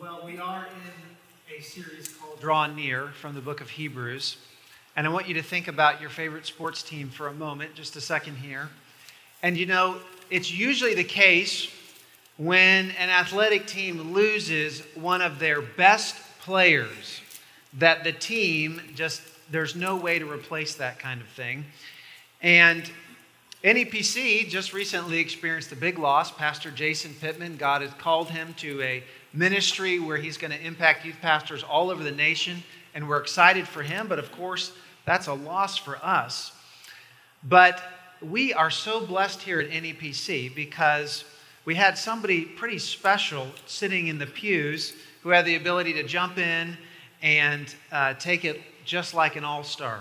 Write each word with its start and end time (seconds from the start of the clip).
Well, 0.00 0.22
we 0.24 0.38
are 0.38 0.64
in 0.66 1.56
a 1.58 1.60
series 1.60 2.06
called 2.06 2.40
Draw 2.40 2.68
Near 2.68 3.08
from 3.08 3.34
the 3.34 3.40
book 3.40 3.60
of 3.60 3.68
Hebrews. 3.68 4.36
And 4.94 5.08
I 5.08 5.10
want 5.10 5.26
you 5.26 5.34
to 5.34 5.42
think 5.42 5.66
about 5.66 6.00
your 6.00 6.08
favorite 6.08 6.46
sports 6.46 6.84
team 6.84 7.08
for 7.08 7.26
a 7.26 7.32
moment, 7.32 7.74
just 7.74 7.96
a 7.96 8.00
second 8.00 8.36
here. 8.36 8.68
And 9.42 9.56
you 9.56 9.66
know, 9.66 9.96
it's 10.30 10.52
usually 10.52 10.94
the 10.94 11.02
case 11.02 11.68
when 12.36 12.92
an 12.92 13.10
athletic 13.10 13.66
team 13.66 14.12
loses 14.12 14.84
one 14.94 15.20
of 15.20 15.40
their 15.40 15.60
best 15.60 16.14
players 16.42 17.20
that 17.72 18.04
the 18.04 18.12
team 18.12 18.80
just, 18.94 19.20
there's 19.50 19.74
no 19.74 19.96
way 19.96 20.20
to 20.20 20.30
replace 20.30 20.76
that 20.76 21.00
kind 21.00 21.20
of 21.20 21.26
thing. 21.26 21.64
And 22.40 22.88
NEPC 23.64 24.48
just 24.48 24.72
recently 24.72 25.18
experienced 25.18 25.72
a 25.72 25.76
big 25.76 25.98
loss. 25.98 26.30
Pastor 26.30 26.70
Jason 26.70 27.16
Pittman, 27.20 27.56
God 27.56 27.82
has 27.82 27.92
called 27.94 28.30
him 28.30 28.54
to 28.58 28.80
a 28.80 29.02
ministry 29.32 29.98
where 29.98 30.16
he's 30.16 30.38
going 30.38 30.50
to 30.50 30.60
impact 30.60 31.04
youth 31.04 31.16
pastors 31.20 31.62
all 31.62 31.90
over 31.90 32.02
the 32.02 32.10
nation, 32.10 32.62
and 32.94 33.08
we're 33.08 33.20
excited 33.20 33.66
for 33.68 33.82
him, 33.82 34.08
but 34.08 34.18
of 34.18 34.32
course, 34.32 34.72
that's 35.04 35.26
a 35.26 35.34
loss 35.34 35.76
for 35.76 35.96
us. 36.02 36.52
But 37.44 37.82
we 38.20 38.52
are 38.52 38.70
so 38.70 39.04
blessed 39.04 39.42
here 39.42 39.60
at 39.60 39.70
NEPC 39.70 40.54
because 40.54 41.24
we 41.64 41.74
had 41.74 41.96
somebody 41.96 42.44
pretty 42.44 42.78
special 42.78 43.46
sitting 43.66 44.08
in 44.08 44.18
the 44.18 44.26
pews 44.26 44.94
who 45.22 45.30
had 45.30 45.44
the 45.44 45.56
ability 45.56 45.92
to 45.94 46.02
jump 46.02 46.38
in 46.38 46.76
and 47.22 47.74
uh, 47.92 48.14
take 48.14 48.44
it 48.44 48.60
just 48.84 49.14
like 49.14 49.36
an 49.36 49.44
all 49.44 49.62
star. 49.62 50.00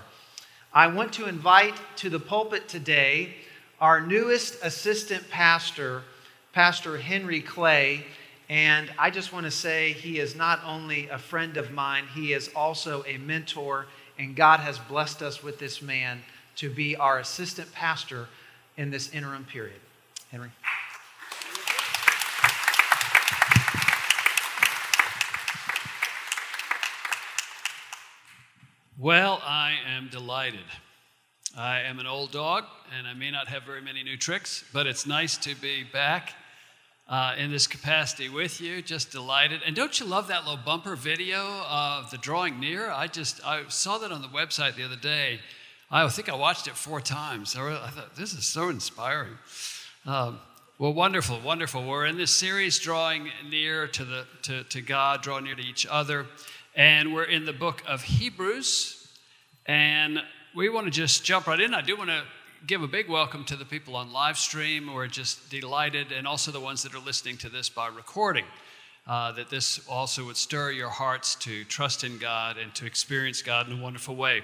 I 0.73 0.87
want 0.87 1.13
to 1.13 1.27
invite 1.27 1.75
to 1.97 2.09
the 2.09 2.19
pulpit 2.19 2.67
today 2.67 3.35
our 3.79 4.01
newest 4.01 4.63
assistant 4.63 5.29
pastor, 5.29 6.01
Pastor 6.53 6.97
Henry 6.97 7.41
Clay. 7.41 8.05
And 8.49 8.89
I 8.97 9.09
just 9.09 9.33
want 9.33 9.45
to 9.45 9.51
say 9.51 9.91
he 9.91 10.19
is 10.19 10.35
not 10.35 10.61
only 10.65 11.09
a 11.09 11.17
friend 11.17 11.57
of 11.57 11.71
mine, 11.71 12.05
he 12.13 12.31
is 12.31 12.49
also 12.55 13.03
a 13.05 13.17
mentor. 13.17 13.87
And 14.17 14.35
God 14.35 14.61
has 14.61 14.79
blessed 14.79 15.21
us 15.21 15.43
with 15.43 15.59
this 15.59 15.81
man 15.81 16.21
to 16.57 16.69
be 16.69 16.95
our 16.95 17.19
assistant 17.19 17.71
pastor 17.73 18.27
in 18.77 18.89
this 18.89 19.11
interim 19.13 19.43
period. 19.43 19.79
Henry. 20.31 20.49
Well, 28.97 29.41
I 29.43 29.75
am 29.95 30.07
delighted. 30.09 30.65
I 31.55 31.81
am 31.81 31.99
an 31.99 32.07
old 32.07 32.31
dog, 32.31 32.63
and 32.97 33.07
I 33.07 33.13
may 33.13 33.29
not 33.29 33.47
have 33.47 33.63
very 33.63 33.81
many 33.81 34.03
new 34.03 34.17
tricks, 34.17 34.63
but 34.73 34.87
it's 34.87 35.05
nice 35.05 35.37
to 35.37 35.53
be 35.55 35.83
back 35.83 36.33
uh, 37.09 37.35
in 37.37 37.51
this 37.51 37.67
capacity 37.67 38.29
with 38.29 38.59
you. 38.59 38.81
Just 38.81 39.11
delighted. 39.11 39.61
And 39.65 39.75
don't 39.75 39.99
you 39.99 40.05
love 40.05 40.27
that 40.27 40.43
little 40.43 40.59
bumper 40.63 40.95
video 40.95 41.63
of 41.69 42.11
the 42.11 42.17
drawing 42.17 42.59
near? 42.59 42.89
I 42.89 43.07
just 43.07 43.45
I 43.45 43.63
saw 43.69 43.97
that 43.99 44.11
on 44.11 44.21
the 44.21 44.27
website 44.27 44.75
the 44.75 44.83
other 44.83 44.95
day. 44.95 45.39
I 45.89 46.07
think 46.09 46.27
I 46.27 46.35
watched 46.35 46.67
it 46.67 46.75
four 46.75 46.99
times. 46.99 47.55
I 47.55 47.89
thought 47.89 48.15
this 48.15 48.33
is 48.33 48.45
so 48.45 48.69
inspiring. 48.69 49.37
Um, 50.05 50.39
well, 50.79 50.93
wonderful, 50.93 51.39
wonderful. 51.39 51.87
We're 51.87 52.05
in 52.05 52.17
this 52.17 52.29
series, 52.29 52.77
drawing 52.77 53.29
near 53.49 53.87
to 53.87 54.05
the 54.05 54.25
to, 54.43 54.63
to 54.65 54.81
God, 54.81 55.21
drawing 55.21 55.45
near 55.45 55.55
to 55.55 55.61
each 55.61 55.87
other, 55.89 56.27
and 56.75 57.13
we're 57.13 57.23
in 57.23 57.45
the 57.45 57.53
book 57.53 57.81
of 57.87 58.03
Hebrews. 58.03 58.93
And 59.65 60.21
we 60.55 60.69
want 60.69 60.85
to 60.85 60.91
just 60.91 61.23
jump 61.23 61.47
right 61.47 61.59
in. 61.59 61.73
I 61.73 61.81
do 61.81 61.95
want 61.97 62.09
to 62.09 62.23
give 62.65 62.81
a 62.81 62.87
big 62.87 63.07
welcome 63.07 63.43
to 63.45 63.55
the 63.55 63.65
people 63.65 63.95
on 63.95 64.11
live 64.11 64.37
stream. 64.37 64.91
We're 64.93 65.07
just 65.07 65.49
delighted, 65.49 66.11
and 66.11 66.25
also 66.25 66.51
the 66.51 66.59
ones 66.59 66.83
that 66.83 66.95
are 66.95 66.99
listening 66.99 67.37
to 67.37 67.49
this 67.49 67.69
by 67.69 67.87
recording. 67.87 68.45
Uh, 69.05 69.31
that 69.33 69.49
this 69.49 69.79
also 69.87 70.25
would 70.25 70.35
stir 70.35 70.71
your 70.71 70.89
hearts 70.89 71.35
to 71.35 71.63
trust 71.65 72.03
in 72.03 72.17
God 72.17 72.57
and 72.57 72.73
to 72.75 72.85
experience 72.85 73.41
God 73.41 73.69
in 73.69 73.79
a 73.79 73.81
wonderful 73.81 74.15
way. 74.15 74.41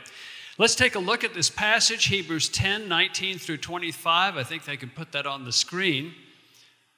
Let's 0.57 0.75
take 0.75 0.95
a 0.95 0.99
look 0.99 1.23
at 1.23 1.33
this 1.33 1.49
passage, 1.49 2.05
Hebrews 2.05 2.47
10 2.49 2.87
19 2.87 3.39
through 3.39 3.57
25. 3.57 4.37
I 4.37 4.43
think 4.43 4.63
they 4.63 4.77
can 4.77 4.89
put 4.89 5.11
that 5.13 5.25
on 5.25 5.43
the 5.43 5.51
screen. 5.51 6.13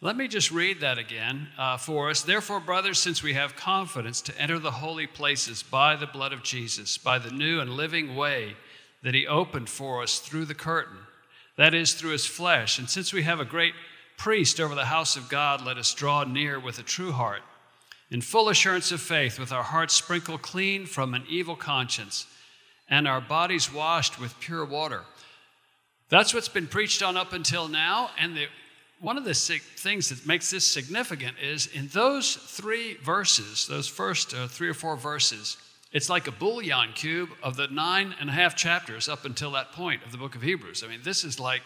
Let 0.01 0.17
me 0.17 0.27
just 0.27 0.51
read 0.51 0.81
that 0.81 0.97
again 0.97 1.47
uh, 1.57 1.77
for 1.77 2.09
us. 2.09 2.21
Therefore, 2.21 2.59
brothers, 2.59 2.99
since 2.99 3.23
we 3.23 3.33
have 3.33 3.55
confidence 3.55 4.21
to 4.23 4.39
enter 4.39 4.59
the 4.59 4.71
holy 4.71 5.07
places 5.07 5.63
by 5.63 5.95
the 5.95 6.05
blood 6.05 6.33
of 6.33 6.43
Jesus, 6.43 6.97
by 6.97 7.17
the 7.17 7.31
new 7.31 7.61
and 7.61 7.71
living 7.71 8.15
way 8.15 8.55
that 9.01 9.13
he 9.13 9.25
opened 9.25 9.69
for 9.69 10.03
us 10.03 10.19
through 10.19 10.45
the 10.45 10.53
curtain, 10.53 10.97
that 11.57 11.73
is, 11.73 11.93
through 11.93 12.11
his 12.11 12.25
flesh. 12.25 12.79
And 12.79 12.89
since 12.89 13.13
we 13.13 13.23
have 13.23 13.39
a 13.39 13.45
great 13.45 13.73
priest 14.17 14.59
over 14.59 14.75
the 14.75 14.85
house 14.85 15.15
of 15.15 15.29
God, 15.29 15.65
let 15.65 15.77
us 15.77 15.93
draw 15.93 16.23
near 16.23 16.59
with 16.59 16.79
a 16.79 16.83
true 16.83 17.11
heart, 17.11 17.41
in 18.09 18.21
full 18.21 18.49
assurance 18.49 18.91
of 18.91 19.01
faith, 19.01 19.39
with 19.39 19.51
our 19.51 19.63
hearts 19.63 19.93
sprinkled 19.93 20.41
clean 20.41 20.85
from 20.85 21.13
an 21.13 21.23
evil 21.29 21.55
conscience, 21.55 22.27
and 22.89 23.07
our 23.07 23.21
bodies 23.21 23.73
washed 23.73 24.19
with 24.19 24.39
pure 24.39 24.65
water. 24.65 25.01
That's 26.09 26.33
what's 26.33 26.49
been 26.49 26.67
preached 26.67 27.01
on 27.01 27.17
up 27.17 27.33
until 27.33 27.67
now. 27.67 28.11
And 28.19 28.37
the, 28.37 28.45
one 28.99 29.17
of 29.17 29.23
the 29.23 29.33
things 29.33 30.09
that 30.09 30.25
makes 30.25 30.51
this 30.51 30.65
significant 30.65 31.37
is 31.41 31.67
in 31.67 31.87
those 31.87 32.35
three 32.35 32.95
verses, 32.95 33.65
those 33.67 33.87
first 33.87 34.33
uh, 34.33 34.47
three 34.47 34.69
or 34.69 34.73
four 34.75 34.95
verses, 34.95 35.57
it's 35.95 36.09
like 36.09 36.27
a 36.27 36.31
bouillon 36.31 36.91
cube 36.93 37.29
of 37.41 37.55
the 37.55 37.67
nine 37.67 38.13
and 38.19 38.29
a 38.29 38.33
half 38.33 38.53
chapters 38.53 39.07
up 39.07 39.23
until 39.23 39.51
that 39.51 39.71
point 39.71 40.03
of 40.03 40.11
the 40.11 40.17
book 40.17 40.35
of 40.35 40.41
Hebrews. 40.41 40.83
I 40.83 40.89
mean, 40.89 40.99
this 41.05 41.23
is 41.23 41.39
like 41.39 41.61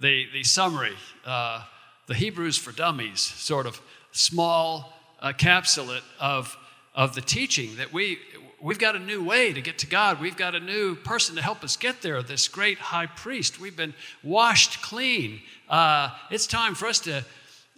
the, 0.00 0.26
the 0.32 0.42
summary, 0.42 0.96
uh, 1.24 1.62
the 2.08 2.14
Hebrews 2.14 2.58
for 2.58 2.72
dummies, 2.72 3.20
sort 3.20 3.66
of 3.66 3.80
small 4.10 4.92
uh, 5.20 5.32
capsulate 5.32 6.02
of, 6.18 6.56
of 6.92 7.14
the 7.14 7.20
teaching 7.20 7.76
that 7.76 7.92
we, 7.92 8.18
we've 8.60 8.80
got 8.80 8.96
a 8.96 8.98
new 8.98 9.22
way 9.22 9.52
to 9.52 9.60
get 9.60 9.78
to 9.78 9.86
God. 9.86 10.20
We've 10.20 10.36
got 10.36 10.56
a 10.56 10.60
new 10.60 10.96
person 10.96 11.36
to 11.36 11.42
help 11.42 11.62
us 11.62 11.76
get 11.76 12.02
there, 12.02 12.20
this 12.20 12.48
great 12.48 12.78
high 12.78 13.06
priest. 13.06 13.60
We've 13.60 13.76
been 13.76 13.94
washed 14.24 14.82
clean. 14.82 15.40
Uh, 15.68 16.10
it's 16.32 16.48
time 16.48 16.74
for 16.74 16.86
us 16.86 16.98
to 16.98 17.24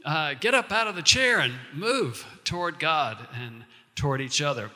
uh, 0.07 0.33
get 0.41 0.55
up 0.55 0.73
out 0.73 0.87
of 0.87 0.97
the 0.97 1.03
chair 1.03 1.41
and 1.41 1.53
move 1.75 2.25
toward 2.45 2.79
God 2.79 3.19
and 3.39 3.67
toward 3.95 4.23
each 4.23 4.41
other. 4.41 4.71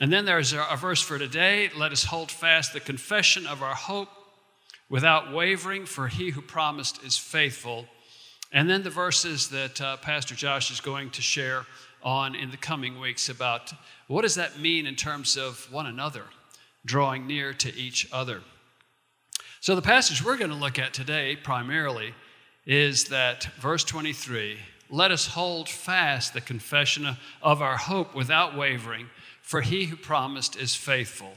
And 0.00 0.10
then 0.10 0.24
there's 0.24 0.54
a 0.54 0.76
verse 0.78 1.02
for 1.02 1.18
today 1.18 1.70
let 1.76 1.92
us 1.92 2.04
hold 2.04 2.30
fast 2.30 2.72
the 2.72 2.80
confession 2.80 3.46
of 3.46 3.62
our 3.62 3.74
hope 3.74 4.08
without 4.88 5.30
wavering, 5.30 5.84
for 5.84 6.08
he 6.08 6.30
who 6.30 6.40
promised 6.40 7.04
is 7.04 7.18
faithful. 7.18 7.84
And 8.50 8.68
then 8.68 8.82
the 8.82 8.90
verses 8.90 9.50
that 9.50 9.78
uh, 9.78 9.98
Pastor 9.98 10.34
Josh 10.34 10.70
is 10.70 10.80
going 10.80 11.10
to 11.10 11.22
share 11.22 11.66
on 12.02 12.34
in 12.34 12.50
the 12.50 12.56
coming 12.56 12.98
weeks 12.98 13.28
about 13.28 13.74
what 14.08 14.22
does 14.22 14.36
that 14.36 14.58
mean 14.58 14.86
in 14.86 14.96
terms 14.96 15.36
of 15.36 15.70
one 15.70 15.86
another, 15.86 16.24
drawing 16.86 17.26
near 17.26 17.52
to 17.52 17.74
each 17.76 18.08
other. 18.10 18.40
So, 19.60 19.74
the 19.74 19.82
passage 19.82 20.24
we're 20.24 20.38
going 20.38 20.50
to 20.50 20.56
look 20.56 20.78
at 20.78 20.94
today 20.94 21.36
primarily 21.36 22.14
is 22.64 23.04
that 23.08 23.44
verse 23.60 23.84
23 23.84 24.58
let 24.92 25.12
us 25.12 25.26
hold 25.26 25.68
fast 25.68 26.34
the 26.34 26.40
confession 26.40 27.16
of 27.42 27.62
our 27.62 27.76
hope 27.76 28.14
without 28.14 28.56
wavering 28.56 29.08
for 29.50 29.62
he 29.62 29.86
who 29.86 29.96
promised 29.96 30.54
is 30.54 30.76
faithful. 30.76 31.32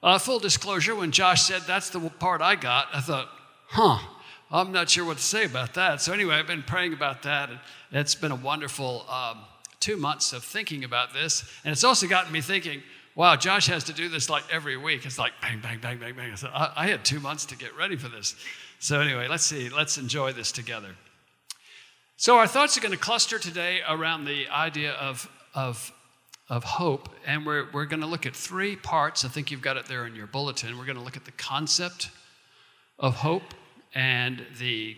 Uh, 0.00 0.16
full 0.16 0.38
disclosure, 0.38 0.94
when 0.94 1.10
Josh 1.10 1.42
said 1.42 1.60
that's 1.62 1.90
the 1.90 1.98
part 1.98 2.40
I 2.40 2.54
got, 2.54 2.86
I 2.94 3.00
thought, 3.00 3.28
huh, 3.66 3.98
I'm 4.48 4.70
not 4.70 4.88
sure 4.88 5.04
what 5.04 5.16
to 5.16 5.22
say 5.24 5.44
about 5.44 5.74
that. 5.74 6.00
So, 6.00 6.12
anyway, 6.12 6.36
I've 6.36 6.46
been 6.46 6.62
praying 6.62 6.92
about 6.92 7.24
that, 7.24 7.50
and 7.50 7.58
it's 7.90 8.14
been 8.14 8.30
a 8.30 8.36
wonderful 8.36 9.04
um, 9.10 9.38
two 9.80 9.96
months 9.96 10.32
of 10.32 10.44
thinking 10.44 10.84
about 10.84 11.14
this. 11.14 11.42
And 11.64 11.72
it's 11.72 11.82
also 11.82 12.06
gotten 12.06 12.30
me 12.30 12.40
thinking, 12.40 12.80
wow, 13.16 13.34
Josh 13.34 13.66
has 13.66 13.82
to 13.84 13.92
do 13.92 14.08
this 14.08 14.30
like 14.30 14.44
every 14.52 14.76
week. 14.76 15.04
It's 15.04 15.18
like 15.18 15.32
bang, 15.42 15.58
bang, 15.60 15.80
bang, 15.80 15.98
bang, 15.98 16.14
bang. 16.14 16.36
So 16.36 16.46
I, 16.54 16.74
I 16.76 16.86
had 16.86 17.04
two 17.04 17.18
months 17.18 17.44
to 17.46 17.56
get 17.56 17.76
ready 17.76 17.96
for 17.96 18.08
this. 18.08 18.36
So, 18.78 19.00
anyway, 19.00 19.26
let's 19.26 19.42
see, 19.42 19.68
let's 19.68 19.98
enjoy 19.98 20.32
this 20.32 20.52
together. 20.52 20.94
So, 22.18 22.38
our 22.38 22.46
thoughts 22.46 22.78
are 22.78 22.80
going 22.80 22.92
to 22.92 22.98
cluster 22.98 23.40
today 23.40 23.80
around 23.88 24.26
the 24.26 24.46
idea 24.46 24.92
of, 24.92 25.28
of 25.56 25.92
of 26.48 26.64
hope. 26.64 27.08
And 27.26 27.44
we're, 27.44 27.66
we're 27.72 27.86
going 27.86 28.00
to 28.00 28.06
look 28.06 28.26
at 28.26 28.34
three 28.34 28.76
parts. 28.76 29.24
I 29.24 29.28
think 29.28 29.50
you've 29.50 29.62
got 29.62 29.76
it 29.76 29.86
there 29.86 30.06
in 30.06 30.14
your 30.14 30.26
bulletin. 30.26 30.78
We're 30.78 30.84
going 30.84 30.98
to 30.98 31.04
look 31.04 31.16
at 31.16 31.24
the 31.24 31.32
concept 31.32 32.10
of 32.98 33.16
hope 33.16 33.54
and 33.94 34.44
the, 34.58 34.96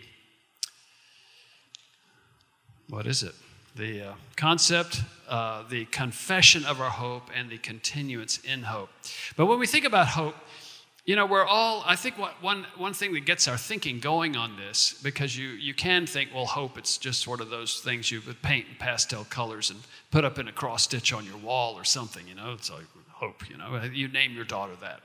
what 2.89 3.07
is 3.07 3.23
it? 3.23 3.33
The 3.75 4.09
uh, 4.09 4.13
concept, 4.35 5.01
uh, 5.29 5.63
the 5.69 5.85
confession 5.85 6.65
of 6.65 6.81
our 6.81 6.89
hope, 6.89 7.29
and 7.33 7.49
the 7.49 7.57
continuance 7.59 8.39
in 8.39 8.63
hope. 8.63 8.89
But 9.37 9.45
when 9.45 9.59
we 9.59 9.67
think 9.67 9.85
about 9.85 10.07
hope, 10.07 10.35
you 11.09 11.15
know, 11.15 11.25
we're 11.25 11.43
all, 11.43 11.83
I 11.87 11.95
think 11.95 12.19
what, 12.19 12.39
one, 12.39 12.67
one 12.77 12.93
thing 12.93 13.13
that 13.13 13.25
gets 13.25 13.47
our 13.47 13.57
thinking 13.57 13.99
going 13.99 14.35
on 14.35 14.57
this, 14.57 14.93
because 15.01 15.35
you, 15.35 15.47
you 15.47 15.73
can 15.73 16.05
think, 16.05 16.29
well, 16.35 16.45
hope, 16.45 16.77
it's 16.77 16.99
just 16.99 17.23
sort 17.23 17.41
of 17.41 17.49
those 17.49 17.79
things 17.79 18.11
you 18.11 18.21
would 18.27 18.43
paint 18.43 18.67
in 18.69 18.75
pastel 18.75 19.23
colors 19.23 19.71
and 19.71 19.79
put 20.11 20.23
up 20.23 20.37
in 20.37 20.47
a 20.47 20.51
cross 20.51 20.83
stitch 20.83 21.11
on 21.11 21.25
your 21.25 21.37
wall 21.37 21.73
or 21.73 21.83
something, 21.83 22.27
you 22.27 22.35
know, 22.35 22.53
it's 22.53 22.69
like 22.69 22.85
hope, 23.09 23.49
you 23.49 23.57
know, 23.57 23.81
you 23.91 24.07
name 24.07 24.35
your 24.35 24.45
daughter 24.45 24.75
that. 24.81 24.99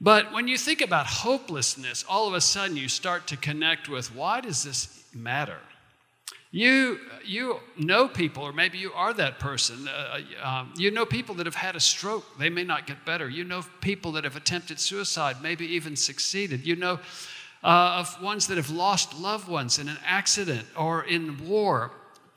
But 0.00 0.32
when 0.32 0.48
you 0.48 0.56
think 0.56 0.80
about 0.80 1.04
hopelessness, 1.04 2.02
all 2.08 2.26
of 2.26 2.32
a 2.32 2.40
sudden 2.40 2.74
you 2.74 2.88
start 2.88 3.26
to 3.26 3.36
connect 3.36 3.90
with 3.90 4.14
why 4.14 4.40
does 4.40 4.62
this 4.62 5.04
matter? 5.14 5.58
You, 6.54 6.98
you 7.24 7.60
know 7.78 8.06
people, 8.06 8.42
or 8.42 8.52
maybe 8.52 8.76
you 8.76 8.92
are 8.92 9.14
that 9.14 9.38
person. 9.38 9.88
Uh, 9.88 10.18
uh, 10.42 10.46
um, 10.46 10.74
you 10.76 10.90
know 10.90 11.06
people 11.06 11.34
that 11.36 11.46
have 11.46 11.54
had 11.54 11.76
a 11.76 11.80
stroke. 11.80 12.38
They 12.38 12.50
may 12.50 12.62
not 12.62 12.86
get 12.86 13.06
better. 13.06 13.28
You 13.28 13.44
know 13.44 13.64
people 13.80 14.12
that 14.12 14.24
have 14.24 14.36
attempted 14.36 14.78
suicide, 14.78 15.36
maybe 15.42 15.64
even 15.64 15.96
succeeded. 15.96 16.66
You 16.66 16.76
know 16.76 17.00
uh, 17.64 18.04
of 18.04 18.22
ones 18.22 18.48
that 18.48 18.58
have 18.58 18.68
lost 18.70 19.18
loved 19.18 19.48
ones 19.48 19.78
in 19.78 19.88
an 19.88 19.98
accident 20.04 20.66
or 20.76 21.04
in 21.04 21.48
war, 21.48 21.92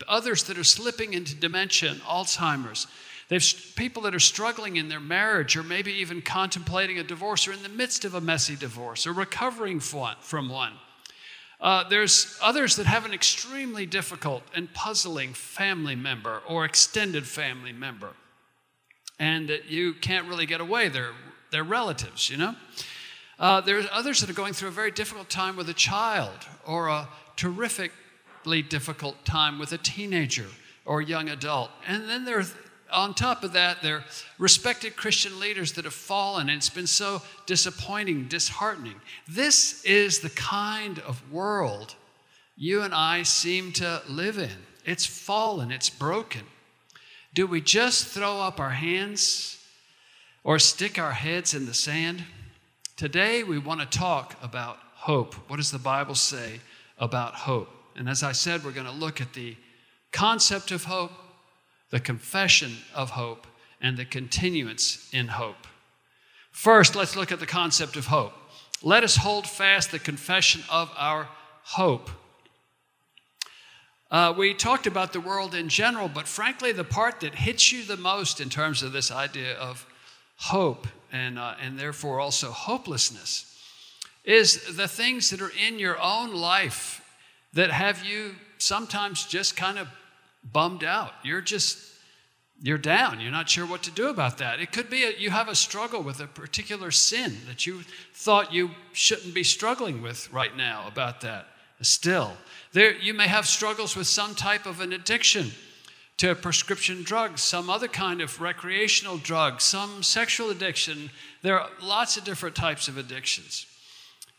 others 0.08 0.44
that 0.44 0.58
are 0.58 0.64
slipping 0.64 1.14
into 1.14 1.36
dementia, 1.36 1.96
Alzheimer's. 2.06 2.88
There's 3.28 3.54
people 3.72 4.04
that 4.04 4.14
are 4.14 4.20
struggling 4.20 4.78
in 4.78 4.88
their 4.88 5.00
marriage 5.00 5.58
or 5.58 5.64
maybe 5.64 5.92
even 5.94 6.22
contemplating 6.22 7.00
a 7.00 7.04
divorce 7.04 7.48
or 7.48 7.54
in 7.54 7.64
the 7.64 7.70
midst 7.70 8.06
of 8.06 8.14
a 8.14 8.22
messy 8.22 8.56
divorce 8.56 9.08
or 9.08 9.14
recovering 9.14 9.80
from 9.80 10.48
one. 10.48 10.74
Uh, 11.62 11.88
there's 11.90 12.38
others 12.42 12.76
that 12.76 12.86
have 12.86 13.06
an 13.06 13.14
extremely 13.14 13.86
difficult 13.86 14.44
and 14.54 14.74
puzzling 14.74 15.34
family 15.34 15.96
member 15.96 16.42
or 16.48 16.66
extended 16.66 17.26
family 17.26 17.72
member, 17.72 18.10
and 19.20 19.48
that 19.50 19.66
you 19.66 19.94
can't 19.94 20.28
really 20.28 20.46
get 20.46 20.62
away. 20.62 20.90
They're, 20.90 21.14
they're 21.52 21.64
relatives, 21.64 22.30
you 22.30 22.38
know? 22.38 22.56
Uh, 23.40 23.62
there's 23.62 23.86
others 23.92 24.22
that 24.22 24.30
are 24.30 24.34
going 24.34 24.54
through 24.54 24.70
a 24.70 24.72
very 24.72 24.92
difficult 24.92 25.30
time 25.30 25.56
with 25.56 25.70
a 25.70 25.74
child 25.74 26.48
or 26.66 26.88
a 26.88 27.08
terrifically 27.36 28.62
difficult 28.62 29.26
time 29.26 29.60
with 29.60 29.72
a 29.72 29.78
teenager 29.78 30.48
or 30.86 31.02
young 31.02 31.30
adult. 31.30 31.72
And 31.88 32.08
then 32.10 32.26
there 32.26 32.44
on 32.92 33.14
top 33.14 33.44
of 33.44 33.54
that, 33.54 33.82
there 33.82 33.98
are 33.98 34.06
respected 34.38 34.96
Christian 34.96 35.40
leaders 35.40 35.74
that 35.74 35.86
have 35.86 35.94
fallen, 35.94 36.50
and 36.50 36.58
it's 36.58 36.70
been 36.70 36.88
so 36.88 37.22
disappointing, 37.46 38.28
disheartening. 38.28 38.96
This 39.28 39.84
is 39.84 40.20
the 40.20 40.30
kind 40.30 41.00
of 41.00 41.32
world 41.32 41.96
you 42.58 42.82
and 42.84 42.94
I 42.94 43.24
seem 43.24 43.72
to 43.74 44.02
live 44.08 44.38
in. 44.38 44.50
It's 44.86 45.06
fallen, 45.06 45.72
it's 45.72 45.90
broken. 45.90 46.44
Do 47.34 47.48
we 47.48 47.60
just 47.60 48.08
throw 48.08 48.40
up 48.40 48.60
our 48.60 48.70
hands 48.70 49.62
or 50.44 50.58
stick 50.58 50.98
our 50.98 51.12
heads 51.12 51.54
in 51.54 51.66
the 51.66 51.74
sand? 51.74 52.24
Today, 52.96 53.44
we 53.44 53.58
want 53.58 53.82
to 53.82 53.98
talk 53.98 54.36
about 54.42 54.78
hope. 54.94 55.34
What 55.50 55.58
does 55.58 55.72
the 55.72 55.80
Bible 55.80 56.16
say 56.16 56.62
about 56.98 57.36
hope? 57.36 57.70
And 57.98 58.08
as 58.08 58.24
I 58.24 58.32
said, 58.32 58.64
we're 58.64 58.72
going 58.72 58.86
to 58.88 58.92
look 58.94 59.20
at 59.20 59.34
the 59.34 59.58
concept 60.14 60.72
of 60.72 60.86
hope 60.86 61.12
the 61.96 62.00
confession 62.02 62.76
of 62.94 63.12
hope, 63.12 63.48
and 63.80 63.96
the 63.96 64.04
continuance 64.04 65.10
in 65.14 65.30
hope. 65.30 65.66
First, 66.52 66.94
let's 66.94 67.16
look 67.16 67.32
at 67.32 67.40
the 67.40 67.46
concept 67.46 67.96
of 67.96 68.08
hope. 68.08 68.34
Let 68.84 69.06
us 69.06 69.16
hold 69.16 69.48
fast 69.48 69.92
the 69.92 70.00
confession 70.00 70.62
of 70.70 70.92
our 70.98 71.30
hope. 71.64 72.10
Uh, 74.12 74.34
we 74.38 74.54
talked 74.54 74.88
about 74.88 75.14
the 75.14 75.22
world 75.22 75.56
in 75.56 75.70
general, 75.70 76.10
but 76.10 76.28
frankly, 76.28 76.74
the 76.74 76.84
part 76.84 77.22
that 77.22 77.34
hits 77.34 77.72
you 77.72 77.86
the 77.86 77.96
most 77.96 78.42
in 78.42 78.50
terms 78.50 78.84
of 78.84 78.92
this 78.92 79.10
idea 79.10 79.54
of 79.54 79.88
hope 80.36 80.88
and, 81.14 81.40
uh, 81.40 81.56
and 81.62 81.80
therefore 81.80 82.20
also 82.20 82.52
hopelessness 82.52 83.58
is 84.26 84.76
the 84.76 84.90
things 84.90 85.30
that 85.30 85.42
are 85.42 85.54
in 85.66 85.80
your 85.80 85.98
own 86.02 86.34
life 86.34 87.02
that 87.54 87.72
have 87.72 88.04
you 88.04 88.36
sometimes 88.58 89.26
just 89.26 89.56
kind 89.56 89.80
of 89.80 89.88
bummed 90.52 90.84
out. 90.84 91.14
You're 91.24 91.42
just, 91.42 91.78
you're 92.62 92.78
down. 92.78 93.20
You're 93.20 93.32
not 93.32 93.50
sure 93.50 93.66
what 93.66 93.84
to 93.84 93.92
do 93.92 94.10
about 94.10 94.38
that. 94.38 94.60
It 94.60 94.72
could 94.72 94.90
be 94.90 95.04
a, 95.04 95.12
you 95.18 95.30
have 95.30 95.48
a 95.48 95.56
struggle 95.56 96.02
with 96.02 96.20
a 96.20 96.28
particular 96.28 96.92
sin 96.92 97.38
that 97.48 97.66
you 97.66 97.82
thought 98.14 98.54
you 98.54 98.72
shouldn't 98.94 99.34
be 99.34 99.44
struggling 99.44 100.02
with 100.02 100.32
right 100.32 100.56
now 100.56 100.86
about 100.88 101.22
that. 101.22 101.48
Still, 101.82 102.34
there, 102.72 102.96
you 102.96 103.14
may 103.14 103.28
have 103.28 103.46
struggles 103.46 103.96
with 103.96 104.08
some 104.08 104.34
type 104.34 104.66
of 104.66 104.80
an 104.80 104.94
addiction 104.94 105.52
to 106.18 106.34
prescription 106.34 107.04
drugs, 107.04 107.42
some 107.42 107.70
other 107.70 107.90
kind 107.90 108.22
of 108.22 108.40
recreational 108.40 109.18
drug, 109.18 109.60
some 109.60 110.02
sexual 110.02 110.50
addiction. 110.50 111.10
There 111.42 111.60
are 111.60 111.70
lots 111.82 112.16
of 112.16 112.24
different 112.24 112.56
types 112.56 112.88
of 112.88 112.98
addictions. 112.98 113.66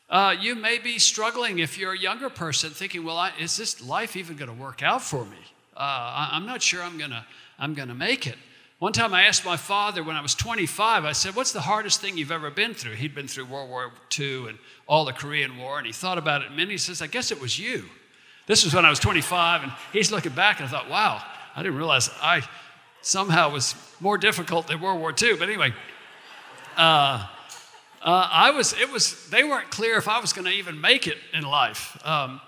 Uh, 0.08 0.34
you 0.40 0.54
may 0.54 0.78
be 0.78 0.98
struggling 0.98 1.58
if 1.58 1.76
you're 1.76 1.92
a 1.92 1.98
younger 1.98 2.30
person, 2.30 2.70
thinking, 2.70 3.04
well, 3.04 3.18
I, 3.18 3.32
is 3.38 3.56
this 3.56 3.86
life 3.86 4.16
even 4.16 4.36
going 4.36 4.50
to 4.50 4.56
work 4.56 4.82
out 4.82 5.02
for 5.02 5.24
me? 5.24 5.36
Uh, 5.76 6.28
I'm 6.32 6.46
not 6.46 6.62
sure 6.62 6.82
I'm 6.82 6.98
gonna, 6.98 7.26
I'm 7.58 7.74
gonna 7.74 7.94
make 7.94 8.26
it. 8.26 8.36
One 8.78 8.92
time 8.92 9.14
I 9.14 9.22
asked 9.22 9.44
my 9.44 9.56
father 9.56 10.02
when 10.02 10.16
I 10.16 10.20
was 10.20 10.34
25, 10.34 11.04
I 11.04 11.12
said, 11.12 11.34
What's 11.34 11.52
the 11.52 11.62
hardest 11.62 12.00
thing 12.00 12.18
you've 12.18 12.30
ever 12.30 12.50
been 12.50 12.74
through? 12.74 12.92
He'd 12.92 13.14
been 13.14 13.28
through 13.28 13.46
World 13.46 13.70
War 13.70 13.90
II 14.18 14.48
and 14.48 14.58
all 14.86 15.04
the 15.06 15.12
Korean 15.12 15.56
War, 15.56 15.78
and 15.78 15.86
he 15.86 15.92
thought 15.92 16.18
about 16.18 16.42
it 16.42 16.48
a 16.48 16.50
minute. 16.50 16.72
He 16.72 16.78
says, 16.78 17.00
I 17.00 17.06
guess 17.06 17.30
it 17.30 17.40
was 17.40 17.58
you. 17.58 17.84
This 18.46 18.64
was 18.64 18.74
when 18.74 18.84
I 18.84 18.90
was 18.90 18.98
25, 18.98 19.62
and 19.62 19.72
he's 19.92 20.12
looking 20.12 20.32
back, 20.32 20.60
and 20.60 20.68
I 20.68 20.70
thought, 20.70 20.90
Wow, 20.90 21.22
I 21.54 21.62
didn't 21.62 21.78
realize 21.78 22.10
I 22.20 22.42
somehow 23.00 23.50
was 23.50 23.74
more 24.00 24.18
difficult 24.18 24.66
than 24.66 24.80
World 24.80 25.00
War 25.00 25.14
II. 25.20 25.36
But 25.36 25.48
anyway, 25.48 25.72
uh, 26.76 27.26
uh, 28.02 28.28
I 28.30 28.50
was, 28.50 28.74
it 28.74 28.92
was, 28.92 29.28
they 29.30 29.42
weren't 29.42 29.70
clear 29.70 29.96
if 29.96 30.06
I 30.06 30.20
was 30.20 30.32
going 30.32 30.44
to 30.44 30.52
even 30.52 30.80
make 30.80 31.06
it 31.06 31.16
in 31.32 31.44
life. 31.44 31.98
Um, 32.04 32.40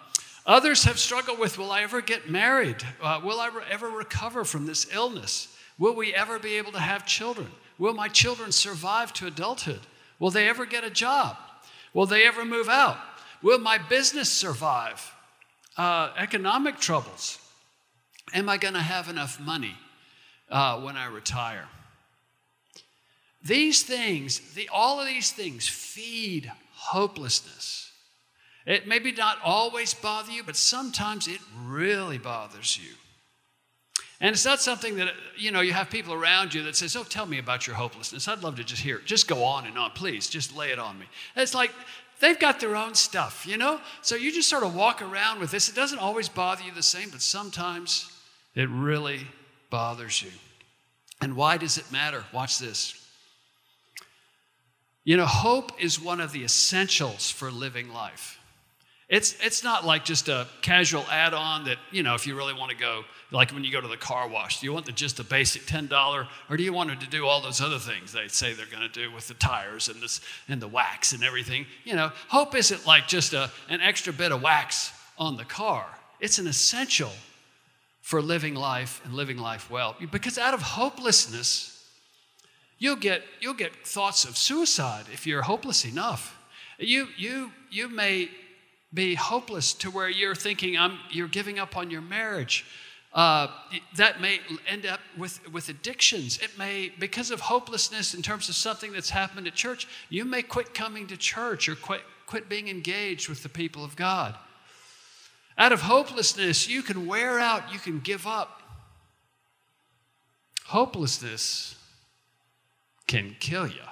Others 0.49 0.85
have 0.85 0.99
struggled 0.99 1.39
with 1.39 1.59
will 1.59 1.71
I 1.71 1.83
ever 1.83 2.01
get 2.01 2.31
married? 2.31 2.83
Uh, 3.03 3.21
will 3.23 3.39
I 3.39 3.51
ever 3.71 3.91
recover 3.91 4.45
from 4.45 4.65
this 4.65 4.87
illness? 4.93 5.55
Will 5.79 5.95
we 5.95 6.15
ever 6.15 6.39
be 6.39 6.57
able 6.57 6.73
to 6.73 6.81
have 6.81 7.05
children? 7.05 7.49
Will 7.79 7.93
my 7.93 8.09
children 8.09 8.51
survive 8.51 9.13
to 9.13 9.27
adulthood? 9.27 9.81
Will 10.19 10.31
they 10.31 10.49
ever 10.49 10.65
get 10.65 10.85
a 10.85 10.91
job? 10.91 11.37
Will 11.93 12.07
they 12.07 12.27
ever 12.27 12.47
move 12.47 12.69
out? 12.69 12.97
Will 13.43 13.59
my 13.59 13.77
business 13.77 14.33
survive? 14.33 15.15
Uh, 15.77 16.13
economic 16.17 16.79
troubles. 16.79 17.39
Am 18.33 18.49
I 18.49 18.57
going 18.57 18.75
to 18.75 18.81
have 18.81 19.11
enough 19.11 19.39
money 19.39 19.77
uh, 20.51 20.81
when 20.81 20.97
I 20.97 21.07
retire? 21.07 21.69
These 23.43 23.83
things, 23.83 24.55
the, 24.55 24.71
all 24.73 24.99
of 24.99 25.07
these 25.07 25.31
things 25.31 25.69
feed 25.69 26.51
hopelessness. 26.73 27.88
It 28.69 28.87
maybe 28.87 29.13
not 29.13 29.39
always 29.43 29.95
bother 29.95 30.31
you, 30.31 30.43
but 30.43 30.55
sometimes 30.55 31.27
it 31.27 31.41
really 31.65 32.19
bothers 32.19 32.79
you. 32.79 32.93
And 34.21 34.31
it's 34.35 34.45
not 34.45 34.61
something 34.61 34.97
that, 34.97 35.15
you 35.39 35.51
know, 35.51 35.63
you 35.63 35.73
have 35.73 35.89
people 35.89 36.13
around 36.13 36.53
you 36.53 36.63
that 36.65 36.77
says, 36.77 36.95
oh, 36.95 37.03
tell 37.03 37.25
me 37.25 37.39
about 37.39 37.67
your 37.67 37.77
hopelessness. 37.77 38.29
I'd 38.29 38.43
love 38.43 38.57
to 38.57 38.65
just 38.65 38.83
hear 38.83 38.97
it. 38.97 39.07
Just 39.07 39.27
go 39.27 39.43
on 39.43 39.65
and 39.65 39.79
on, 39.79 39.93
please. 39.93 40.29
Just 40.29 40.55
lay 40.55 40.71
it 40.71 40.79
on 40.79 40.99
me. 40.99 41.07
it's 41.35 41.55
like 41.55 41.71
they've 42.21 42.39
got 42.39 42.61
their 42.61 42.77
own 42.77 42.95
stuff, 42.95 43.47
you 43.47 43.57
know? 43.57 43.81
So 44.03 44.17
you 44.17 44.31
just 44.31 44.51
sort 44.51 44.65
of 44.65 44.75
walk 44.75 45.01
around 45.01 45.41
with 45.41 45.51
this. 45.51 45.71
It 45.71 45.75
doesn't 45.75 45.99
always 45.99 46.29
bother 46.29 46.63
you 46.63 46.73
the 46.73 46.83
same, 46.83 47.09
but 47.09 47.23
sometimes 47.23 48.13
it 48.55 48.69
really 48.69 49.29
bothers 49.71 50.23
you. 50.23 50.33
And 51.23 51.37
why 51.37 51.57
does 51.57 51.79
it 51.79 51.91
matter? 51.91 52.25
Watch 52.35 52.59
this. 52.59 53.03
You 55.05 55.17
know, 55.17 55.25
hope 55.25 55.83
is 55.83 55.99
one 55.99 56.21
of 56.21 56.33
the 56.33 56.45
essentials 56.45 57.31
for 57.31 57.51
living 57.51 57.95
life. 57.95 58.38
It's, 59.09 59.35
it's 59.41 59.65
not 59.65 59.87
like 59.87 60.05
just 60.05 60.29
a 60.29 60.47
casual 60.61 61.05
add 61.11 61.33
on 61.33 61.65
that, 61.65 61.79
you 61.91 62.03
know, 62.03 62.15
if 62.15 62.27
you 62.27 62.37
really 62.37 62.53
want 62.53 62.71
to 62.71 62.77
go, 62.77 63.05
like 63.31 63.53
when 63.53 63.65
you 63.65 63.73
go 63.73 63.81
to 63.81 63.89
the 63.89 63.97
car 63.97 64.29
wash, 64.29 64.61
do 64.61 64.67
you 64.67 64.73
want 64.73 64.85
the, 64.85 64.93
just 64.93 65.19
a 65.19 65.25
basic 65.25 65.63
$10 65.63 66.27
or 66.51 66.57
do 66.59 66.63
you 66.63 66.75
want 66.75 66.91
them 66.91 66.99
to 66.99 67.09
do 67.09 67.27
all 67.27 67.41
those 67.41 67.63
other 67.63 67.79
things 67.79 68.13
they 68.13 68.29
say 68.29 68.53
they're 68.53 68.67
going 68.67 68.83
to 68.83 68.89
do 68.89 69.11
with 69.11 69.27
the 69.27 69.35
tires 69.35 69.89
and, 69.89 70.03
this, 70.03 70.21
and 70.47 70.61
the 70.61 70.69
wax 70.69 71.13
and 71.13 71.25
everything? 71.25 71.65
You 71.85 71.97
know, 71.97 72.13
hope 72.29 72.55
isn't 72.55 72.87
like 72.87 73.09
just 73.09 73.33
a, 73.33 73.51
an 73.71 73.81
extra 73.81 74.13
bit 74.13 74.31
of 74.31 74.43
wax 74.43 74.93
on 75.17 75.39
the 75.39 75.45
car, 75.45 75.87
it's 76.21 76.39
an 76.39 76.47
essential 76.47 77.11
for 78.03 78.23
living 78.23 78.55
life 78.55 79.01
and 79.05 79.15
living 79.15 79.39
life 79.39 79.71
well. 79.71 79.97
Because 80.11 80.39
out 80.39 80.55
of 80.55 80.63
hopelessness, 80.63 81.87
you'll 82.79 82.97
get, 82.97 83.23
you'll 83.41 83.55
get 83.55 83.87
thoughts 83.87 84.25
of 84.25 84.37
suicide 84.37 85.07
if 85.13 85.27
you're 85.27 85.43
hopeless 85.43 85.85
enough. 85.85 86.35
You, 86.79 87.09
you, 87.17 87.53
you 87.71 87.89
may 87.89 88.31
be 88.93 89.15
hopeless 89.15 89.75
to 89.75 89.91
where 89.91 90.09
you're 90.09 90.35
thinking 90.35 90.77
I'm, 90.79 90.99
you're 91.11 91.29
giving 91.29 91.59
up 91.59 91.77
on 91.77 91.91
your 91.91 92.01
marriage. 92.01 92.65
Uh, 93.13 93.49
that 93.97 94.21
may 94.21 94.41
end 94.67 94.87
up 94.87 95.01
with, 95.17 95.51
with 95.53 95.69
addictions. 95.69 96.39
It 96.39 96.57
may, 96.59 96.93
because 96.99 97.31
of 97.31 97.41
hopelessness 97.41 98.15
in 98.15 98.23
terms 98.23 98.49
of 98.49 98.55
something 98.55 98.93
that's 98.93 99.11
happened 99.11 99.47
at 99.47 99.55
church, 99.55 99.89
you 100.09 100.25
may 100.25 100.43
quit 100.43 100.75
coming 100.75 101.07
to 101.09 101.17
church 101.17 101.69
or 101.69 101.75
quit, 101.75 102.03
quit 102.27 102.49
being 102.49 102.69
engaged 102.69 103.29
with 103.29 103.43
the 103.43 103.49
people 103.49 103.83
of 103.85 103.97
God. 103.97 104.37
Out 105.57 105.73
of 105.73 105.83
hopelessness, 105.83 106.69
you 106.69 106.83
can 106.83 107.07
wear 107.07 107.41
out, 107.41 107.73
you 107.73 107.79
can 107.79 107.99
give 107.99 108.27
up. 108.27 108.63
Hopelessness 110.67 111.75
can 113.07 113.35
kill 113.41 113.67
you. 113.67 113.83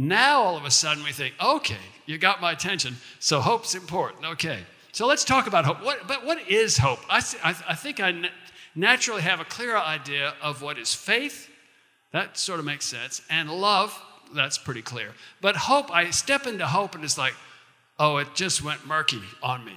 Now, 0.00 0.42
all 0.42 0.56
of 0.56 0.64
a 0.64 0.70
sudden, 0.70 1.02
we 1.02 1.10
think, 1.10 1.34
okay, 1.44 1.74
you 2.06 2.18
got 2.18 2.40
my 2.40 2.52
attention, 2.52 2.96
so 3.18 3.40
hope's 3.40 3.74
important. 3.74 4.24
Okay. 4.24 4.60
So 4.92 5.06
let's 5.06 5.24
talk 5.24 5.48
about 5.48 5.64
hope. 5.64 5.84
What, 5.84 6.06
but 6.06 6.24
what 6.24 6.48
is 6.48 6.78
hope? 6.78 7.00
I, 7.10 7.20
I, 7.42 7.54
I 7.68 7.74
think 7.74 7.98
I 8.00 8.30
naturally 8.76 9.22
have 9.22 9.40
a 9.40 9.44
clearer 9.44 9.76
idea 9.76 10.34
of 10.40 10.62
what 10.62 10.78
is 10.78 10.94
faith. 10.94 11.50
That 12.12 12.38
sort 12.38 12.60
of 12.60 12.64
makes 12.64 12.86
sense. 12.86 13.22
And 13.28 13.50
love, 13.50 14.00
that's 14.32 14.56
pretty 14.56 14.82
clear. 14.82 15.14
But 15.40 15.56
hope, 15.56 15.90
I 15.90 16.10
step 16.10 16.46
into 16.46 16.66
hope 16.66 16.94
and 16.94 17.02
it's 17.02 17.18
like, 17.18 17.34
oh, 17.98 18.18
it 18.18 18.28
just 18.34 18.62
went 18.62 18.86
murky 18.86 19.20
on 19.42 19.64
me. 19.64 19.74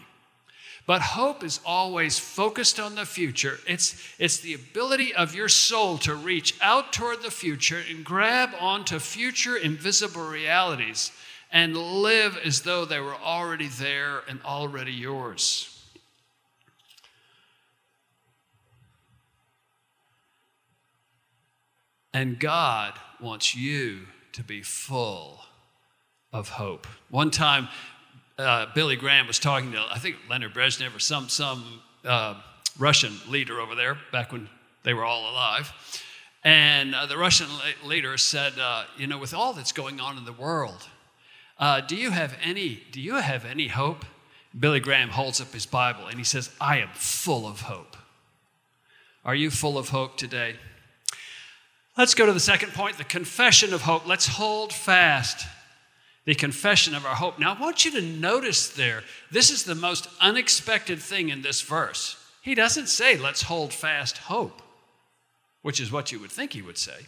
But 0.85 1.01
hope 1.01 1.43
is 1.43 1.59
always 1.65 2.17
focused 2.17 2.79
on 2.79 2.95
the 2.95 3.05
future. 3.05 3.59
It's, 3.67 3.95
it's 4.17 4.39
the 4.39 4.55
ability 4.55 5.13
of 5.13 5.35
your 5.35 5.47
soul 5.47 5.97
to 5.99 6.15
reach 6.15 6.55
out 6.61 6.91
toward 6.91 7.21
the 7.21 7.31
future 7.31 7.81
and 7.89 8.03
grab 8.03 8.49
onto 8.59 8.99
future 8.99 9.55
invisible 9.55 10.27
realities 10.27 11.11
and 11.51 11.75
live 11.75 12.37
as 12.43 12.61
though 12.61 12.85
they 12.85 12.99
were 12.99 13.15
already 13.15 13.67
there 13.67 14.23
and 14.27 14.39
already 14.43 14.93
yours. 14.93 15.67
And 22.13 22.39
God 22.39 22.93
wants 23.21 23.55
you 23.55 24.07
to 24.33 24.43
be 24.43 24.61
full 24.61 25.39
of 26.33 26.49
hope. 26.49 26.87
One 27.09 27.31
time, 27.31 27.69
uh, 28.41 28.67
Billy 28.73 28.95
Graham 28.95 29.27
was 29.27 29.39
talking 29.39 29.71
to, 29.71 29.83
I 29.91 29.99
think, 29.99 30.17
Leonid 30.29 30.53
Brezhnev 30.53 30.95
or 30.95 30.99
some, 30.99 31.29
some 31.29 31.81
uh, 32.03 32.35
Russian 32.77 33.13
leader 33.29 33.59
over 33.59 33.75
there 33.75 33.97
back 34.11 34.31
when 34.31 34.49
they 34.83 34.93
were 34.93 35.05
all 35.05 35.29
alive. 35.31 35.71
And 36.43 36.95
uh, 36.95 37.05
the 37.05 37.17
Russian 37.17 37.47
leader 37.85 38.17
said, 38.17 38.53
uh, 38.59 38.85
You 38.97 39.07
know, 39.07 39.17
with 39.17 39.33
all 39.33 39.53
that's 39.53 39.71
going 39.71 39.99
on 39.99 40.17
in 40.17 40.25
the 40.25 40.33
world, 40.33 40.87
uh, 41.59 41.81
do, 41.81 41.95
you 41.95 42.09
have 42.09 42.35
any, 42.43 42.81
do 42.91 42.99
you 42.99 43.15
have 43.15 43.45
any 43.45 43.67
hope? 43.67 44.05
Billy 44.57 44.79
Graham 44.79 45.09
holds 45.09 45.39
up 45.39 45.53
his 45.53 45.65
Bible 45.65 46.07
and 46.07 46.17
he 46.17 46.23
says, 46.23 46.49
I 46.59 46.79
am 46.79 46.89
full 46.93 47.47
of 47.47 47.61
hope. 47.61 47.95
Are 49.23 49.35
you 49.35 49.51
full 49.51 49.77
of 49.77 49.89
hope 49.89 50.17
today? 50.17 50.55
Let's 51.97 52.15
go 52.15 52.25
to 52.25 52.33
the 52.33 52.39
second 52.39 52.73
point 52.73 52.97
the 52.97 53.03
confession 53.03 53.73
of 53.73 53.83
hope. 53.83 54.07
Let's 54.07 54.27
hold 54.27 54.73
fast 54.73 55.45
the 56.25 56.35
confession 56.35 56.93
of 56.93 57.05
our 57.05 57.15
hope. 57.15 57.39
Now, 57.39 57.53
I 57.53 57.59
want 57.59 57.83
you 57.83 57.91
to 57.91 58.01
notice 58.01 58.69
there, 58.69 59.03
this 59.31 59.49
is 59.49 59.63
the 59.63 59.75
most 59.75 60.07
unexpected 60.19 60.99
thing 60.99 61.29
in 61.29 61.41
this 61.41 61.61
verse. 61.61 62.17
He 62.41 62.55
doesn't 62.55 62.87
say, 62.87 63.17
let's 63.17 63.43
hold 63.43 63.73
fast 63.73 64.17
hope, 64.17 64.61
which 65.61 65.79
is 65.79 65.91
what 65.91 66.11
you 66.11 66.19
would 66.19 66.31
think 66.31 66.53
he 66.53 66.61
would 66.61 66.77
say. 66.77 67.07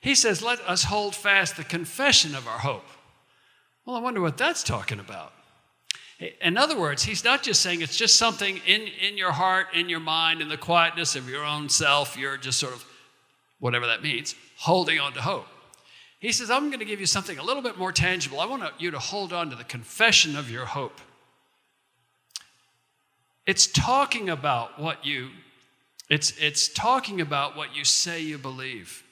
He 0.00 0.14
says, 0.14 0.42
let 0.42 0.60
us 0.60 0.84
hold 0.84 1.14
fast 1.14 1.56
the 1.56 1.64
confession 1.64 2.34
of 2.34 2.46
our 2.46 2.58
hope. 2.58 2.86
Well, 3.84 3.96
I 3.96 4.00
wonder 4.00 4.20
what 4.20 4.38
that's 4.38 4.62
talking 4.62 5.00
about. 5.00 5.32
In 6.40 6.56
other 6.56 6.78
words, 6.78 7.02
he's 7.02 7.24
not 7.24 7.42
just 7.42 7.60
saying 7.60 7.80
it's 7.80 7.96
just 7.96 8.16
something 8.16 8.60
in, 8.66 8.82
in 8.82 9.16
your 9.16 9.32
heart, 9.32 9.68
in 9.74 9.88
your 9.88 10.00
mind, 10.00 10.42
in 10.42 10.48
the 10.48 10.56
quietness 10.56 11.16
of 11.16 11.28
your 11.28 11.44
own 11.44 11.68
self, 11.68 12.16
you're 12.16 12.36
just 12.36 12.58
sort 12.58 12.74
of, 12.74 12.84
whatever 13.58 13.86
that 13.86 14.02
means, 14.02 14.34
holding 14.56 15.00
on 15.00 15.14
to 15.14 15.20
hope. 15.20 15.46
He 16.20 16.32
says, 16.32 16.50
I'm 16.50 16.68
going 16.68 16.80
to 16.80 16.84
give 16.84 17.00
you 17.00 17.06
something 17.06 17.38
a 17.38 17.42
little 17.42 17.62
bit 17.62 17.78
more 17.78 17.92
tangible. 17.92 18.40
I 18.40 18.46
want 18.46 18.62
you 18.78 18.90
to 18.90 18.98
hold 18.98 19.32
on 19.32 19.48
to 19.50 19.56
the 19.56 19.64
confession 19.64 20.36
of 20.36 20.50
your 20.50 20.66
hope. 20.66 21.00
It's 23.46 23.66
talking 23.66 24.28
about 24.28 24.78
what 24.78 25.04
you 25.04 25.30
it's 26.10 26.36
it's 26.38 26.68
talking 26.68 27.20
about 27.20 27.56
what 27.56 27.74
you 27.74 27.84
say 27.84 28.20
you 28.20 28.36
believe. 28.36 29.02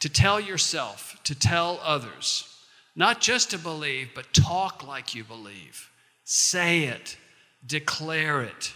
To 0.00 0.08
tell 0.08 0.38
yourself, 0.38 1.18
to 1.24 1.34
tell 1.34 1.80
others, 1.82 2.46
not 2.94 3.20
just 3.20 3.50
to 3.50 3.58
believe, 3.58 4.10
but 4.14 4.32
talk 4.32 4.86
like 4.86 5.14
you 5.14 5.24
believe. 5.24 5.90
Say 6.24 6.84
it, 6.84 7.16
declare 7.66 8.42
it. 8.42 8.72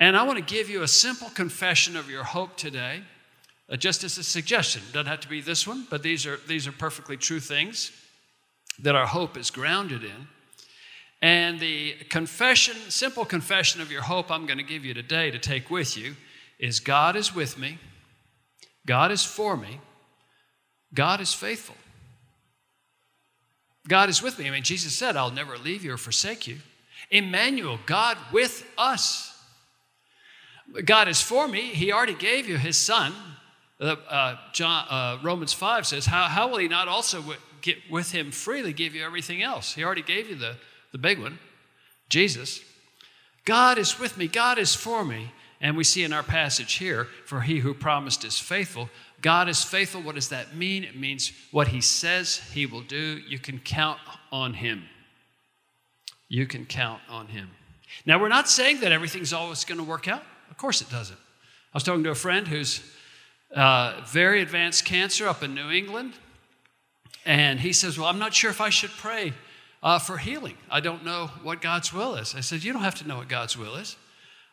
And 0.00 0.16
I 0.16 0.24
want 0.24 0.38
to 0.38 0.54
give 0.54 0.68
you 0.68 0.82
a 0.82 0.88
simple 0.88 1.28
confession 1.28 1.96
of 1.96 2.10
your 2.10 2.24
hope 2.24 2.56
today 2.56 3.02
uh, 3.70 3.76
just 3.76 4.04
as 4.04 4.18
a 4.18 4.22
suggestion. 4.22 4.82
Doesn't 4.92 5.06
have 5.06 5.20
to 5.20 5.28
be 5.28 5.40
this 5.40 5.66
one, 5.66 5.86
but 5.90 6.02
these 6.02 6.26
are, 6.26 6.38
these 6.46 6.66
are 6.66 6.72
perfectly 6.72 7.16
true 7.16 7.40
things 7.40 7.92
that 8.78 8.94
our 8.94 9.06
hope 9.06 9.36
is 9.36 9.50
grounded 9.50 10.04
in. 10.04 10.28
And 11.20 11.60
the 11.60 11.92
confession, 12.08 12.76
simple 12.88 13.24
confession 13.24 13.80
of 13.80 13.92
your 13.92 14.02
hope 14.02 14.30
I'm 14.30 14.46
going 14.46 14.58
to 14.58 14.64
give 14.64 14.84
you 14.84 14.92
today 14.92 15.30
to 15.30 15.38
take 15.38 15.70
with 15.70 15.96
you 15.96 16.16
is 16.58 16.80
God 16.80 17.16
is 17.16 17.34
with 17.34 17.58
me, 17.58 17.78
God 18.86 19.12
is 19.12 19.24
for 19.24 19.56
me, 19.56 19.80
God 20.92 21.20
is 21.20 21.32
faithful. 21.32 21.76
God 23.88 24.08
is 24.08 24.22
with 24.22 24.38
me. 24.38 24.46
I 24.46 24.50
mean, 24.50 24.62
Jesus 24.62 24.92
said, 24.92 25.16
I'll 25.16 25.32
never 25.32 25.58
leave 25.58 25.84
you 25.84 25.94
or 25.94 25.96
forsake 25.96 26.46
you. 26.46 26.58
Emmanuel, 27.10 27.80
God 27.84 28.16
with 28.32 28.64
us. 28.78 29.28
God 30.84 31.08
is 31.08 31.20
for 31.20 31.48
me. 31.48 31.62
He 31.62 31.92
already 31.92 32.14
gave 32.14 32.48
you 32.48 32.56
his 32.56 32.76
son 32.76 33.12
uh, 33.82 34.36
John, 34.52 34.86
uh, 34.88 35.18
Romans 35.22 35.52
5 35.52 35.86
says, 35.86 36.06
how, 36.06 36.24
how 36.24 36.48
will 36.48 36.58
he 36.58 36.68
not 36.68 36.88
also 36.88 37.20
w- 37.20 37.38
get 37.60 37.78
with 37.90 38.12
him 38.12 38.30
freely 38.30 38.72
give 38.72 38.94
you 38.94 39.04
everything 39.04 39.42
else? 39.42 39.74
He 39.74 39.84
already 39.84 40.02
gave 40.02 40.28
you 40.28 40.36
the, 40.36 40.56
the 40.92 40.98
big 40.98 41.18
one, 41.18 41.38
Jesus. 42.08 42.60
God 43.44 43.78
is 43.78 43.98
with 43.98 44.16
me, 44.16 44.28
God 44.28 44.58
is 44.58 44.74
for 44.74 45.04
me. 45.04 45.32
And 45.60 45.76
we 45.76 45.84
see 45.84 46.02
in 46.02 46.12
our 46.12 46.24
passage 46.24 46.74
here, 46.74 47.06
for 47.24 47.42
he 47.42 47.60
who 47.60 47.72
promised 47.72 48.24
is 48.24 48.36
faithful. 48.36 48.90
God 49.20 49.48
is 49.48 49.62
faithful. 49.62 50.02
What 50.02 50.16
does 50.16 50.28
that 50.30 50.56
mean? 50.56 50.82
It 50.82 50.98
means 50.98 51.30
what 51.52 51.68
he 51.68 51.80
says 51.80 52.38
he 52.52 52.66
will 52.66 52.80
do, 52.82 53.20
you 53.28 53.38
can 53.38 53.60
count 53.60 54.00
on 54.32 54.54
him. 54.54 54.82
You 56.28 56.46
can 56.46 56.66
count 56.66 57.00
on 57.08 57.28
him. 57.28 57.50
Now, 58.04 58.20
we're 58.20 58.28
not 58.28 58.48
saying 58.48 58.80
that 58.80 58.90
everything's 58.90 59.32
always 59.32 59.64
going 59.64 59.78
to 59.78 59.84
work 59.84 60.08
out. 60.08 60.24
Of 60.50 60.56
course, 60.56 60.80
it 60.80 60.90
doesn't. 60.90 61.18
I 61.18 61.76
was 61.76 61.84
talking 61.84 62.02
to 62.04 62.10
a 62.10 62.14
friend 62.16 62.48
who's 62.48 62.80
uh, 63.54 64.00
very 64.06 64.40
advanced 64.42 64.84
cancer 64.84 65.28
up 65.28 65.42
in 65.42 65.54
New 65.54 65.70
England. 65.70 66.14
And 67.24 67.60
he 67.60 67.72
says, 67.72 67.98
Well, 67.98 68.08
I'm 68.08 68.18
not 68.18 68.34
sure 68.34 68.50
if 68.50 68.60
I 68.60 68.70
should 68.70 68.90
pray 68.90 69.32
uh, 69.82 69.98
for 69.98 70.18
healing. 70.18 70.56
I 70.70 70.80
don't 70.80 71.04
know 71.04 71.30
what 71.42 71.60
God's 71.60 71.92
will 71.92 72.14
is. 72.14 72.34
I 72.34 72.40
said, 72.40 72.64
You 72.64 72.72
don't 72.72 72.82
have 72.82 72.96
to 72.96 73.08
know 73.08 73.18
what 73.18 73.28
God's 73.28 73.56
will 73.56 73.76
is. 73.76 73.96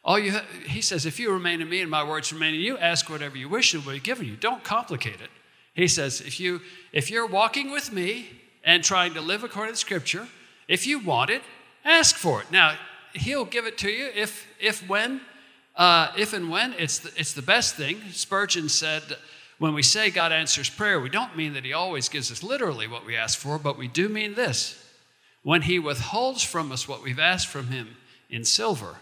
All 0.04 0.18
you 0.18 0.34
ha-, 0.34 0.46
he 0.66 0.82
says, 0.82 1.06
If 1.06 1.20
you 1.20 1.32
remain 1.32 1.62
in 1.62 1.70
me 1.70 1.82
and 1.82 1.90
my 1.90 2.04
words 2.04 2.32
remain 2.32 2.56
in 2.56 2.62
you, 2.62 2.78
ask 2.78 3.10
whatever 3.10 3.38
you 3.38 3.50
wish 3.50 3.74
and 3.74 3.86
will 3.86 3.94
be 3.94 4.00
given 4.00 4.28
you. 4.28 4.36
Don't 4.36 4.64
complicate 4.64 5.22
it. 5.22 5.30
He 5.74 5.88
says, 5.88 6.20
if, 6.22 6.40
you, 6.40 6.62
if 6.92 7.10
you're 7.10 7.28
walking 7.28 7.72
with 7.72 7.94
me 7.94 8.28
and 8.64 8.84
trying 8.84 9.14
to 9.14 9.22
live 9.22 9.44
according 9.44 9.74
to 9.74 9.80
Scripture, 9.80 10.28
if 10.68 10.86
you 10.86 11.00
want 11.00 11.30
it, 11.30 11.42
ask 11.86 12.16
for 12.16 12.42
it. 12.42 12.52
Now, 12.52 12.76
He'll 13.14 13.46
give 13.46 13.66
it 13.66 13.78
to 13.80 13.90
you 13.90 14.10
if, 14.14 14.46
if 14.60 14.88
when 14.88 15.22
uh, 15.80 16.12
if 16.18 16.34
and 16.34 16.50
when, 16.52 16.74
it's 16.74 17.00
the, 17.00 17.12
it's 17.16 17.32
the 17.32 17.42
best 17.42 17.76
thing. 17.76 18.02
Spurgeon 18.12 18.68
said, 18.68 19.02
when 19.60 19.74
we 19.74 19.82
say 19.82 20.12
God 20.12 20.34
answers 20.34 20.70
prayer, 20.70 21.00
we 21.00 21.10
don't 21.10 21.38
mean 21.38 21.54
that 21.54 21.64
He 21.64 21.72
always 21.72 22.10
gives 22.10 22.30
us 22.32 22.44
literally 22.44 22.86
what 22.86 23.06
we 23.06 23.16
ask 23.16 23.40
for, 23.40 23.58
but 23.58 23.78
we 23.78 23.88
do 23.88 24.10
mean 24.10 24.36
this. 24.36 24.78
When 25.42 25.62
He 25.62 25.80
withholds 25.80 26.44
from 26.44 26.74
us 26.74 26.86
what 26.86 27.02
we've 27.02 27.18
asked 27.18 27.48
from 27.48 27.68
Him 27.68 27.96
in 28.30 28.44
silver, 28.44 28.98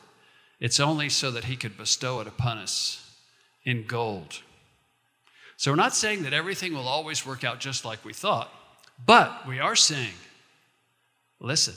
it's 0.60 0.80
only 0.80 1.10
so 1.10 1.32
that 1.32 1.46
He 1.46 1.56
could 1.56 1.78
bestow 1.78 2.20
it 2.20 2.28
upon 2.28 2.60
us 2.60 3.12
in 3.66 3.88
gold. 3.88 4.42
So 5.58 5.72
we're 5.72 5.78
not 5.78 5.96
saying 5.96 6.22
that 6.24 6.34
everything 6.34 6.76
will 6.76 6.88
always 6.88 7.26
work 7.26 7.44
out 7.44 7.60
just 7.60 7.86
like 7.86 8.06
we 8.06 8.14
thought, 8.14 8.54
but 9.04 9.48
we 9.48 9.60
are 9.60 9.76
saying, 9.76 10.14
listen, 11.40 11.74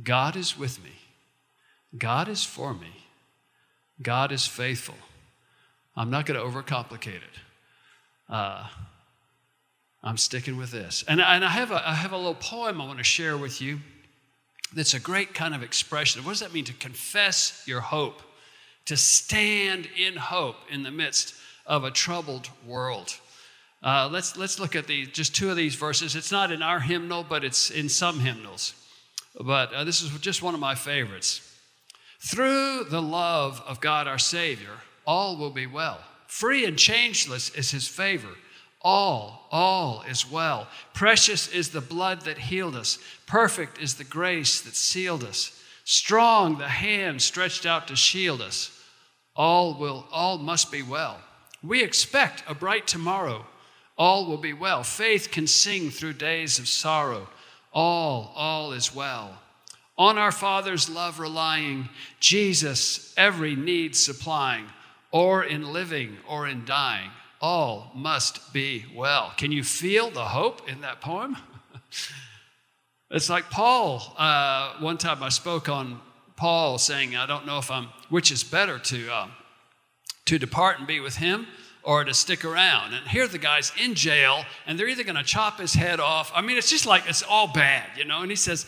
God 0.00 0.36
is 0.36 0.56
with 0.56 0.82
me, 0.82 0.92
God 1.98 2.28
is 2.28 2.44
for 2.44 2.72
me. 2.72 3.07
God 4.00 4.32
is 4.32 4.46
faithful. 4.46 4.94
I'm 5.96 6.10
not 6.10 6.26
going 6.26 6.38
to 6.38 6.46
overcomplicate 6.46 7.16
it. 7.16 7.22
Uh, 8.28 8.66
I'm 10.02 10.16
sticking 10.16 10.56
with 10.56 10.70
this. 10.70 11.04
And, 11.08 11.20
and 11.20 11.44
I, 11.44 11.48
have 11.48 11.70
a, 11.70 11.88
I 11.88 11.94
have 11.94 12.12
a 12.12 12.16
little 12.16 12.34
poem 12.34 12.80
I 12.80 12.86
want 12.86 12.98
to 12.98 13.04
share 13.04 13.36
with 13.36 13.60
you 13.60 13.80
that's 14.74 14.94
a 14.94 15.00
great 15.00 15.34
kind 15.34 15.54
of 15.54 15.62
expression. 15.62 16.22
What 16.24 16.32
does 16.32 16.40
that 16.40 16.52
mean 16.52 16.64
to 16.66 16.74
confess 16.74 17.62
your 17.66 17.80
hope? 17.80 18.22
To 18.86 18.96
stand 18.96 19.88
in 19.98 20.16
hope 20.16 20.56
in 20.70 20.82
the 20.82 20.90
midst 20.90 21.34
of 21.66 21.84
a 21.84 21.90
troubled 21.90 22.48
world. 22.66 23.14
Uh, 23.82 24.08
let's, 24.10 24.36
let's 24.36 24.58
look 24.58 24.74
at 24.76 24.86
these, 24.86 25.08
just 25.08 25.34
two 25.34 25.50
of 25.50 25.56
these 25.56 25.74
verses. 25.74 26.16
It's 26.16 26.32
not 26.32 26.50
in 26.50 26.62
our 26.62 26.80
hymnal, 26.80 27.24
but 27.28 27.44
it's 27.44 27.70
in 27.70 27.88
some 27.88 28.20
hymnals. 28.20 28.74
But 29.40 29.72
uh, 29.72 29.84
this 29.84 30.02
is 30.02 30.10
just 30.20 30.42
one 30.42 30.54
of 30.54 30.60
my 30.60 30.74
favorites. 30.74 31.47
Through 32.18 32.84
the 32.84 33.02
love 33.02 33.62
of 33.66 33.80
God 33.80 34.08
our 34.08 34.18
Savior, 34.18 34.74
all 35.06 35.36
will 35.36 35.50
be 35.50 35.66
well. 35.66 36.00
Free 36.26 36.64
and 36.64 36.76
changeless 36.76 37.50
is 37.50 37.70
his 37.70 37.86
favor. 37.88 38.34
All, 38.82 39.48
all 39.50 40.02
is 40.08 40.30
well. 40.30 40.68
Precious 40.94 41.48
is 41.48 41.70
the 41.70 41.80
blood 41.80 42.22
that 42.22 42.38
healed 42.38 42.76
us. 42.76 42.98
Perfect 43.26 43.80
is 43.80 43.94
the 43.94 44.04
grace 44.04 44.60
that 44.62 44.74
sealed 44.74 45.24
us. 45.24 45.62
Strong 45.84 46.58
the 46.58 46.68
hand 46.68 47.22
stretched 47.22 47.66
out 47.66 47.88
to 47.88 47.96
shield 47.96 48.42
us. 48.42 48.70
All 49.34 49.74
will, 49.74 50.06
all 50.12 50.38
must 50.38 50.70
be 50.70 50.82
well. 50.82 51.18
We 51.62 51.82
expect 51.82 52.44
a 52.46 52.54
bright 52.54 52.86
tomorrow. 52.86 53.46
All 53.96 54.26
will 54.26 54.36
be 54.38 54.52
well. 54.52 54.82
Faith 54.82 55.30
can 55.30 55.46
sing 55.46 55.90
through 55.90 56.12
days 56.14 56.58
of 56.58 56.68
sorrow. 56.68 57.28
All, 57.72 58.32
all 58.36 58.72
is 58.72 58.94
well 58.94 59.38
on 59.98 60.16
our 60.16 60.32
Father's 60.32 60.88
love 60.88 61.18
relying, 61.18 61.88
Jesus 62.20 63.12
every 63.16 63.56
need 63.56 63.96
supplying, 63.96 64.66
or 65.10 65.42
in 65.42 65.72
living 65.72 66.16
or 66.28 66.46
in 66.46 66.64
dying, 66.64 67.10
all 67.40 67.90
must 67.94 68.52
be 68.52 68.84
well. 68.94 69.32
Can 69.36 69.52
you 69.52 69.64
feel 69.64 70.10
the 70.10 70.24
hope 70.24 70.68
in 70.68 70.82
that 70.82 71.00
poem? 71.00 71.36
it's 73.10 73.28
like 73.28 73.50
Paul. 73.50 74.14
Uh, 74.16 74.74
one 74.80 74.98
time 74.98 75.22
I 75.22 75.28
spoke 75.30 75.68
on 75.68 76.00
Paul 76.36 76.78
saying, 76.78 77.16
I 77.16 77.26
don't 77.26 77.46
know 77.46 77.58
if 77.58 77.70
I'm, 77.70 77.88
which 78.08 78.30
is 78.30 78.44
better 78.44 78.78
to, 78.78 79.12
uh, 79.12 79.28
to 80.26 80.38
depart 80.38 80.78
and 80.78 80.86
be 80.86 81.00
with 81.00 81.16
him 81.16 81.46
or 81.82 82.04
to 82.04 82.14
stick 82.14 82.44
around. 82.44 82.92
And 82.92 83.08
here 83.08 83.26
the 83.26 83.38
guy's 83.38 83.72
in 83.82 83.94
jail, 83.94 84.44
and 84.66 84.78
they're 84.78 84.88
either 84.88 85.04
going 85.04 85.16
to 85.16 85.24
chop 85.24 85.58
his 85.58 85.74
head 85.74 86.00
off. 86.00 86.30
I 86.34 86.42
mean, 86.42 86.58
it's 86.58 86.70
just 86.70 86.86
like 86.86 87.08
it's 87.08 87.22
all 87.22 87.48
bad, 87.48 87.86
you 87.96 88.04
know. 88.04 88.20
And 88.20 88.30
he 88.30 88.36
says, 88.36 88.66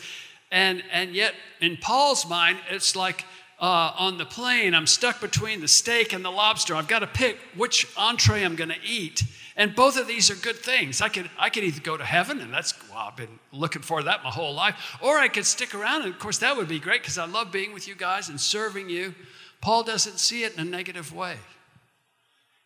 and 0.51 0.83
and 0.91 1.15
yet 1.15 1.33
in 1.59 1.77
Paul's 1.77 2.27
mind, 2.27 2.59
it's 2.69 2.95
like 2.95 3.25
uh, 3.61 3.93
on 3.95 4.17
the 4.17 4.25
plane, 4.25 4.73
I'm 4.73 4.87
stuck 4.87 5.21
between 5.21 5.61
the 5.61 5.67
steak 5.67 6.13
and 6.13 6.25
the 6.25 6.31
lobster. 6.31 6.73
I've 6.73 6.87
got 6.87 6.99
to 6.99 7.07
pick 7.07 7.37
which 7.55 7.87
entree 7.95 8.43
I'm 8.43 8.55
going 8.55 8.71
to 8.71 8.83
eat. 8.83 9.23
And 9.55 9.75
both 9.75 9.99
of 9.99 10.07
these 10.07 10.31
are 10.31 10.35
good 10.35 10.55
things. 10.55 10.99
I 10.99 11.09
could, 11.09 11.29
I 11.37 11.49
could 11.51 11.63
either 11.63 11.79
go 11.79 11.95
to 11.95 12.03
heaven, 12.03 12.39
and 12.39 12.51
that's, 12.51 12.73
well, 12.89 12.97
I've 12.97 13.15
been 13.15 13.39
looking 13.51 13.83
for 13.83 14.01
that 14.01 14.23
my 14.23 14.31
whole 14.31 14.55
life, 14.55 14.97
or 14.99 15.19
I 15.19 15.27
could 15.27 15.45
stick 15.45 15.75
around. 15.75 16.03
And 16.03 16.11
of 16.11 16.17
course, 16.17 16.39
that 16.39 16.57
would 16.57 16.67
be 16.67 16.79
great 16.79 17.01
because 17.03 17.19
I 17.19 17.25
love 17.25 17.51
being 17.51 17.71
with 17.71 17.87
you 17.87 17.93
guys 17.93 18.29
and 18.29 18.41
serving 18.41 18.89
you. 18.89 19.13
Paul 19.61 19.83
doesn't 19.83 20.17
see 20.17 20.43
it 20.43 20.55
in 20.55 20.59
a 20.59 20.65
negative 20.65 21.13
way. 21.13 21.35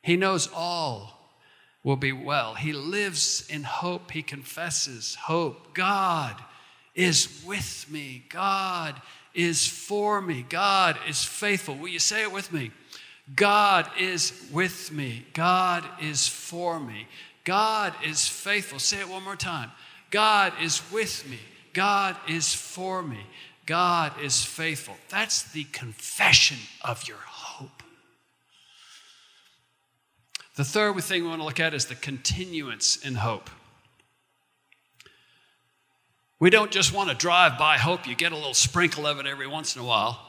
He 0.02 0.16
knows 0.16 0.48
all 0.56 1.36
will 1.84 1.98
be 1.98 2.14
well. 2.14 2.54
He 2.54 2.72
lives 2.72 3.46
in 3.50 3.64
hope. 3.64 4.12
He 4.12 4.22
confesses 4.22 5.16
hope. 5.16 5.74
God 5.74 6.36
is 6.96 7.44
with 7.46 7.86
me. 7.90 8.24
God 8.30 9.00
is 9.34 9.68
for 9.68 10.22
me. 10.22 10.46
God 10.48 10.98
is 11.08 11.24
faithful. 11.24 11.76
Will 11.76 11.90
you 11.90 12.00
say 12.00 12.24
it 12.24 12.32
with 12.32 12.52
me? 12.54 12.72
God 13.36 13.90
is 14.00 14.48
with 14.52 14.92
me. 14.92 15.26
God 15.34 15.84
is 16.02 16.28
for 16.28 16.80
me. 16.80 17.08
God 17.44 17.94
is 18.04 18.28
faithful. 18.28 18.80
Say 18.80 19.02
it 19.02 19.10
one 19.10 19.24
more 19.24 19.36
time. 19.36 19.72
God 20.12 20.54
is 20.62 20.82
with 20.92 21.28
me. 21.30 21.40
God 21.74 22.16
is 22.28 22.54
for 22.54 23.02
me. 23.02 23.26
God 23.66 24.14
is 24.22 24.46
faithful. 24.46 24.96
That's 25.10 25.44
the 25.52 25.64
confession 25.66 26.58
of 26.84 27.08
your 27.08 27.18
hope. 27.18 27.84
The 30.56 30.64
third 30.64 30.96
thing 31.04 31.24
we 31.24 31.30
want 31.30 31.42
to 31.42 31.46
look 31.46 31.60
at 31.60 31.74
is 31.74 31.86
the 31.86 31.96
continuance 31.96 32.96
in 32.98 33.16
hope. 33.16 33.50
We 36.40 36.50
don't 36.50 36.72
just 36.72 36.94
want 36.94 37.10
to 37.10 37.16
drive 37.16 37.58
by 37.58 37.78
hope. 37.78 38.08
You 38.08 38.16
get 38.16 38.32
a 38.32 38.36
little 38.36 38.54
sprinkle 38.54 39.08
of 39.08 39.20
it 39.20 39.26
every 39.26 39.48
once 39.48 39.76
in 39.76 39.82
a 39.82 39.86
while. 39.86 40.20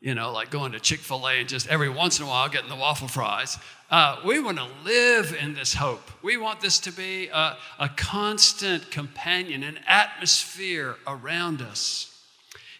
You 0.00 0.16
know, 0.16 0.32
like 0.32 0.50
going 0.50 0.72
to 0.72 0.80
Chick 0.80 0.98
fil 0.98 1.28
A 1.28 1.34
and 1.34 1.48
just 1.48 1.68
every 1.68 1.88
once 1.88 2.18
in 2.18 2.24
a 2.24 2.28
while 2.28 2.48
getting 2.48 2.68
the 2.68 2.74
waffle 2.74 3.06
fries. 3.06 3.56
Uh, 3.88 4.20
we 4.26 4.40
want 4.40 4.58
to 4.58 4.66
live 4.84 5.32
in 5.40 5.54
this 5.54 5.74
hope. 5.74 6.10
We 6.22 6.36
want 6.36 6.60
this 6.60 6.80
to 6.80 6.92
be 6.92 7.28
a, 7.28 7.56
a 7.78 7.88
constant 7.88 8.90
companion, 8.90 9.62
an 9.62 9.78
atmosphere 9.86 10.96
around 11.06 11.62
us. 11.62 12.08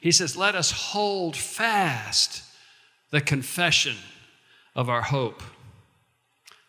He 0.01 0.11
says, 0.11 0.37
Let 0.37 0.57
us 0.57 0.73
hold 0.73 1.37
fast 1.37 2.43
the 3.11 3.21
confession 3.21 3.97
of 4.75 4.89
our 4.89 5.03
hope. 5.03 5.45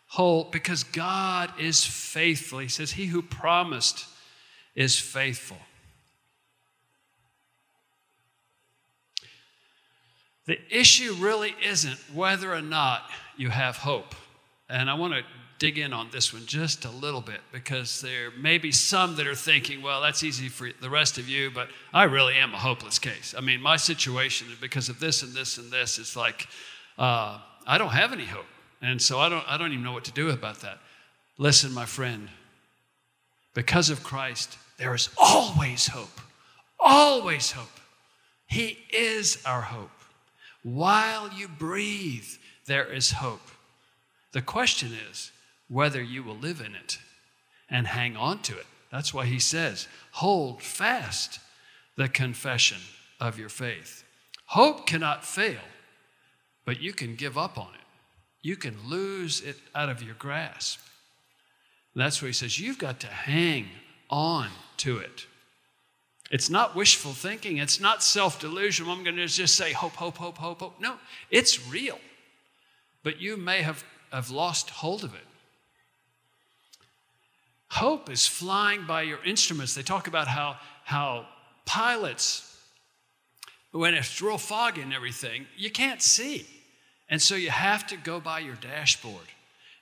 Hold, 0.08 0.52
because 0.52 0.84
God 0.84 1.50
is 1.58 1.84
faithful. 1.84 2.60
He 2.60 2.68
says, 2.68 2.92
He 2.92 3.06
who 3.06 3.22
promised 3.22 4.06
is 4.74 4.98
faithful. 4.98 5.58
The 10.46 10.58
issue 10.70 11.14
really 11.18 11.54
isn't 11.64 11.98
whether 12.12 12.52
or 12.52 12.60
not 12.60 13.02
you 13.36 13.48
have 13.48 13.76
hope. 13.78 14.14
And 14.68 14.90
I 14.90 14.94
want 14.94 15.14
to 15.14 15.22
dig 15.58 15.78
in 15.78 15.92
on 15.92 16.08
this 16.10 16.32
one 16.32 16.44
just 16.44 16.84
a 16.84 16.90
little 16.90 17.20
bit 17.20 17.40
because 17.52 18.00
there 18.00 18.30
may 18.32 18.58
be 18.58 18.72
some 18.72 19.16
that 19.16 19.26
are 19.26 19.34
thinking, 19.34 19.80
well, 19.80 20.02
that's 20.02 20.22
easy 20.22 20.48
for 20.48 20.68
the 20.80 20.90
rest 20.90 21.16
of 21.16 21.28
you, 21.28 21.50
but 21.50 21.68
I 21.92 22.04
really 22.04 22.34
am 22.34 22.52
a 22.52 22.58
hopeless 22.58 22.98
case. 22.98 23.34
I 23.36 23.40
mean, 23.40 23.62
my 23.62 23.76
situation, 23.76 24.48
because 24.60 24.88
of 24.88 25.00
this 25.00 25.22
and 25.22 25.32
this 25.32 25.56
and 25.56 25.70
this, 25.70 25.98
it's 25.98 26.16
like 26.16 26.48
uh, 26.98 27.38
I 27.66 27.78
don't 27.78 27.90
have 27.90 28.12
any 28.12 28.26
hope. 28.26 28.46
And 28.82 29.00
so 29.00 29.18
I 29.18 29.28
don't, 29.28 29.44
I 29.48 29.56
don't 29.56 29.72
even 29.72 29.84
know 29.84 29.92
what 29.92 30.04
to 30.04 30.12
do 30.12 30.30
about 30.30 30.60
that. 30.60 30.78
Listen, 31.38 31.72
my 31.72 31.86
friend, 31.86 32.28
because 33.54 33.88
of 33.88 34.02
Christ, 34.02 34.58
there 34.78 34.94
is 34.94 35.08
always 35.16 35.86
hope. 35.88 36.20
Always 36.78 37.52
hope. 37.52 37.80
He 38.46 38.78
is 38.90 39.42
our 39.46 39.62
hope. 39.62 39.90
While 40.62 41.30
you 41.36 41.48
breathe, 41.48 42.26
there 42.66 42.90
is 42.92 43.12
hope. 43.12 43.50
The 44.32 44.42
question 44.42 44.92
is 45.10 45.30
whether 45.68 46.02
you 46.02 46.22
will 46.22 46.36
live 46.36 46.60
in 46.60 46.74
it 46.74 46.98
and 47.70 47.86
hang 47.86 48.16
on 48.16 48.40
to 48.42 48.58
it. 48.58 48.66
That's 48.90 49.12
why 49.12 49.26
he 49.26 49.38
says, 49.38 49.88
hold 50.12 50.62
fast 50.62 51.40
the 51.96 52.08
confession 52.08 52.78
of 53.20 53.38
your 53.38 53.48
faith. 53.48 54.04
Hope 54.46 54.86
cannot 54.86 55.24
fail, 55.24 55.60
but 56.64 56.80
you 56.80 56.92
can 56.92 57.14
give 57.14 57.38
up 57.38 57.58
on 57.58 57.68
it. 57.74 57.80
You 58.42 58.56
can 58.56 58.76
lose 58.86 59.40
it 59.40 59.56
out 59.74 59.88
of 59.88 60.02
your 60.02 60.14
grasp. 60.14 60.80
That's 61.96 62.20
where 62.20 62.28
he 62.28 62.32
says, 62.34 62.60
you've 62.60 62.78
got 62.78 63.00
to 63.00 63.06
hang 63.06 63.68
on 64.10 64.48
to 64.78 64.98
it. 64.98 65.26
It's 66.30 66.50
not 66.50 66.74
wishful 66.74 67.12
thinking. 67.12 67.58
It's 67.58 67.80
not 67.80 68.02
self 68.02 68.40
delusion. 68.40 68.88
I'm 68.88 69.04
going 69.04 69.16
to 69.16 69.26
just 69.26 69.56
say 69.56 69.72
hope, 69.72 69.92
hope, 69.92 70.16
hope, 70.16 70.38
hope, 70.38 70.60
hope. 70.60 70.80
No, 70.80 70.96
it's 71.30 71.68
real. 71.68 71.98
But 73.02 73.20
you 73.20 73.36
may 73.36 73.62
have, 73.62 73.84
have 74.10 74.30
lost 74.30 74.70
hold 74.70 75.04
of 75.04 75.14
it. 75.14 75.26
Hope 77.68 78.10
is 78.10 78.26
flying 78.26 78.86
by 78.86 79.02
your 79.02 79.22
instruments. 79.24 79.74
They 79.74 79.82
talk 79.82 80.06
about 80.06 80.28
how, 80.28 80.56
how 80.84 81.26
pilots, 81.66 82.56
when 83.72 83.94
it's 83.94 84.22
real 84.22 84.38
foggy 84.38 84.80
and 84.80 84.94
everything, 84.94 85.46
you 85.56 85.70
can't 85.70 86.00
see. 86.00 86.46
And 87.08 87.20
so 87.20 87.34
you 87.34 87.50
have 87.50 87.86
to 87.88 87.96
go 87.96 88.20
by 88.20 88.38
your 88.38 88.54
dashboard. 88.54 89.26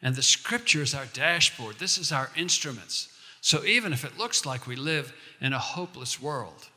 And 0.00 0.16
the 0.16 0.22
scripture 0.22 0.82
is 0.82 0.94
our 0.94 1.06
dashboard. 1.06 1.78
This 1.78 1.98
is 1.98 2.10
our 2.10 2.30
instruments. 2.36 3.11
So 3.42 3.64
even 3.64 3.92
if 3.92 4.04
it 4.04 4.16
looks 4.16 4.46
like 4.46 4.68
we 4.68 4.76
live 4.76 5.12
in 5.40 5.52
a 5.52 5.58
hopeless 5.58 6.22
world 6.22 6.68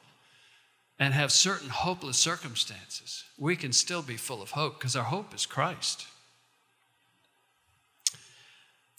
and 0.98 1.14
have 1.14 1.32
certain 1.32 1.70
hopeless 1.70 2.18
circumstances, 2.18 3.24
we 3.38 3.56
can 3.56 3.72
still 3.72 4.02
be 4.02 4.18
full 4.18 4.42
of 4.42 4.50
hope 4.50 4.80
because 4.80 4.96
our 4.96 5.04
hope 5.04 5.34
is 5.36 5.46
Christ. 5.46 6.08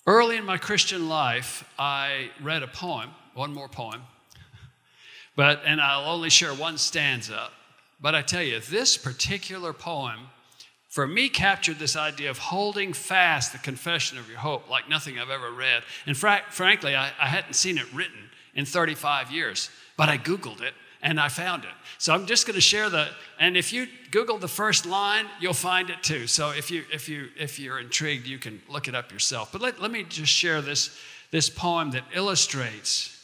Early 0.06 0.36
in 0.36 0.44
my 0.44 0.58
Christian 0.58 1.08
life, 1.08 1.68
I 1.76 2.30
read 2.40 2.62
a 2.62 2.68
poem, 2.68 3.10
one 3.34 3.52
more 3.52 3.68
poem, 3.68 4.02
but 5.34 5.62
and 5.66 5.80
I'll 5.80 6.08
only 6.08 6.30
share 6.30 6.54
one 6.54 6.78
stanza. 6.78 7.50
But 8.00 8.14
I 8.14 8.22
tell 8.22 8.44
you, 8.44 8.60
this 8.60 8.96
particular 8.96 9.72
poem 9.72 10.28
for 10.96 11.06
me 11.06 11.28
captured 11.28 11.78
this 11.78 11.94
idea 11.94 12.30
of 12.30 12.38
holding 12.38 12.94
fast 12.94 13.52
the 13.52 13.58
confession 13.58 14.16
of 14.16 14.30
your 14.30 14.38
hope 14.38 14.70
like 14.70 14.88
nothing 14.88 15.18
I've 15.18 15.28
ever 15.28 15.50
read. 15.50 15.82
And 16.06 16.16
fra- 16.16 16.42
frankly, 16.48 16.96
I, 16.96 17.12
I 17.20 17.26
hadn't 17.26 17.52
seen 17.52 17.76
it 17.76 17.84
written 17.92 18.30
in 18.54 18.64
35 18.64 19.30
years, 19.30 19.68
but 19.98 20.08
I 20.08 20.16
Googled 20.16 20.62
it 20.62 20.72
and 21.02 21.20
I 21.20 21.28
found 21.28 21.64
it. 21.64 21.70
So 21.98 22.14
I'm 22.14 22.24
just 22.24 22.46
going 22.46 22.54
to 22.54 22.62
share 22.62 22.88
the 22.88 23.08
and 23.38 23.58
if 23.58 23.74
you 23.74 23.88
Google 24.10 24.38
the 24.38 24.48
first 24.48 24.86
line, 24.86 25.26
you'll 25.38 25.52
find 25.52 25.90
it 25.90 26.02
too. 26.02 26.26
So 26.26 26.52
if 26.52 26.70
you 26.70 26.84
if 26.90 27.10
you 27.10 27.28
if 27.38 27.58
you're 27.58 27.78
intrigued, 27.78 28.26
you 28.26 28.38
can 28.38 28.62
look 28.66 28.88
it 28.88 28.94
up 28.94 29.12
yourself. 29.12 29.52
But 29.52 29.60
let, 29.60 29.78
let 29.82 29.90
me 29.90 30.02
just 30.02 30.32
share 30.32 30.62
this 30.62 30.98
this 31.30 31.50
poem 31.50 31.90
that 31.90 32.04
illustrates 32.14 33.22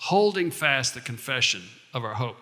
holding 0.00 0.50
fast 0.50 0.94
the 0.94 1.00
confession 1.00 1.62
of 1.92 2.02
our 2.02 2.14
hope. 2.14 2.38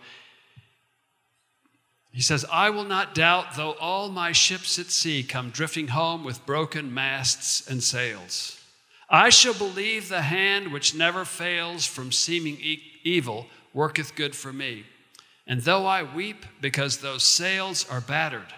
He 2.12 2.20
says, 2.20 2.44
I 2.52 2.68
will 2.68 2.84
not 2.84 3.14
doubt, 3.14 3.56
though 3.56 3.72
all 3.72 4.10
my 4.10 4.32
ships 4.32 4.78
at 4.78 4.90
sea 4.90 5.22
come 5.22 5.50
drifting 5.50 5.88
home 5.88 6.24
with 6.24 6.44
broken 6.44 6.92
masts 6.92 7.66
and 7.66 7.82
sails. 7.82 8.60
I 9.08 9.30
shall 9.30 9.54
believe 9.54 10.08
the 10.08 10.22
hand 10.22 10.72
which 10.72 10.94
never 10.94 11.24
fails 11.24 11.86
from 11.86 12.12
seeming 12.12 12.58
e- 12.60 12.82
evil 13.02 13.46
worketh 13.72 14.14
good 14.14 14.36
for 14.36 14.52
me. 14.52 14.84
And 15.46 15.62
though 15.62 15.86
I 15.86 16.02
weep 16.02 16.44
because 16.60 16.98
those 16.98 17.24
sails 17.24 17.88
are 17.88 18.00
battered, 18.00 18.52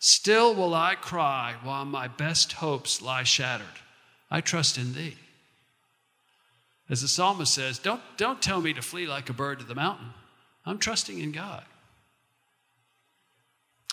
still 0.00 0.54
will 0.54 0.74
I 0.74 0.96
cry 0.96 1.54
while 1.62 1.84
my 1.84 2.08
best 2.08 2.54
hopes 2.54 3.00
lie 3.00 3.22
shattered. 3.22 3.66
I 4.30 4.40
trust 4.40 4.78
in 4.78 4.94
thee. 4.94 5.16
As 6.88 7.02
the 7.02 7.08
psalmist 7.08 7.54
says, 7.54 7.78
don't, 7.78 8.02
don't 8.16 8.42
tell 8.42 8.60
me 8.60 8.72
to 8.74 8.82
flee 8.82 9.06
like 9.06 9.28
a 9.28 9.32
bird 9.32 9.60
to 9.60 9.64
the 9.64 9.74
mountain. 9.74 10.12
I'm 10.64 10.78
trusting 10.78 11.18
in 11.20 11.32
God. 11.32 11.64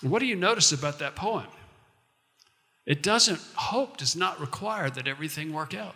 What 0.04 0.20
do 0.20 0.26
you 0.26 0.36
notice 0.36 0.72
about 0.72 0.98
that 0.98 1.16
poem? 1.16 1.46
It 2.86 3.02
doesn't, 3.02 3.40
hope 3.54 3.96
does 3.96 4.14
not 4.14 4.38
require 4.38 4.90
that 4.90 5.08
everything 5.08 5.52
work 5.52 5.74
out. 5.74 5.94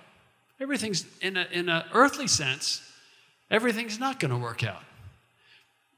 Everything's, 0.60 1.04
in 1.20 1.36
an 1.36 1.46
in 1.52 1.68
a 1.68 1.86
earthly 1.92 2.26
sense, 2.26 2.82
everything's 3.50 4.00
not 4.00 4.18
going 4.18 4.30
to 4.30 4.38
work 4.38 4.64
out. 4.64 4.82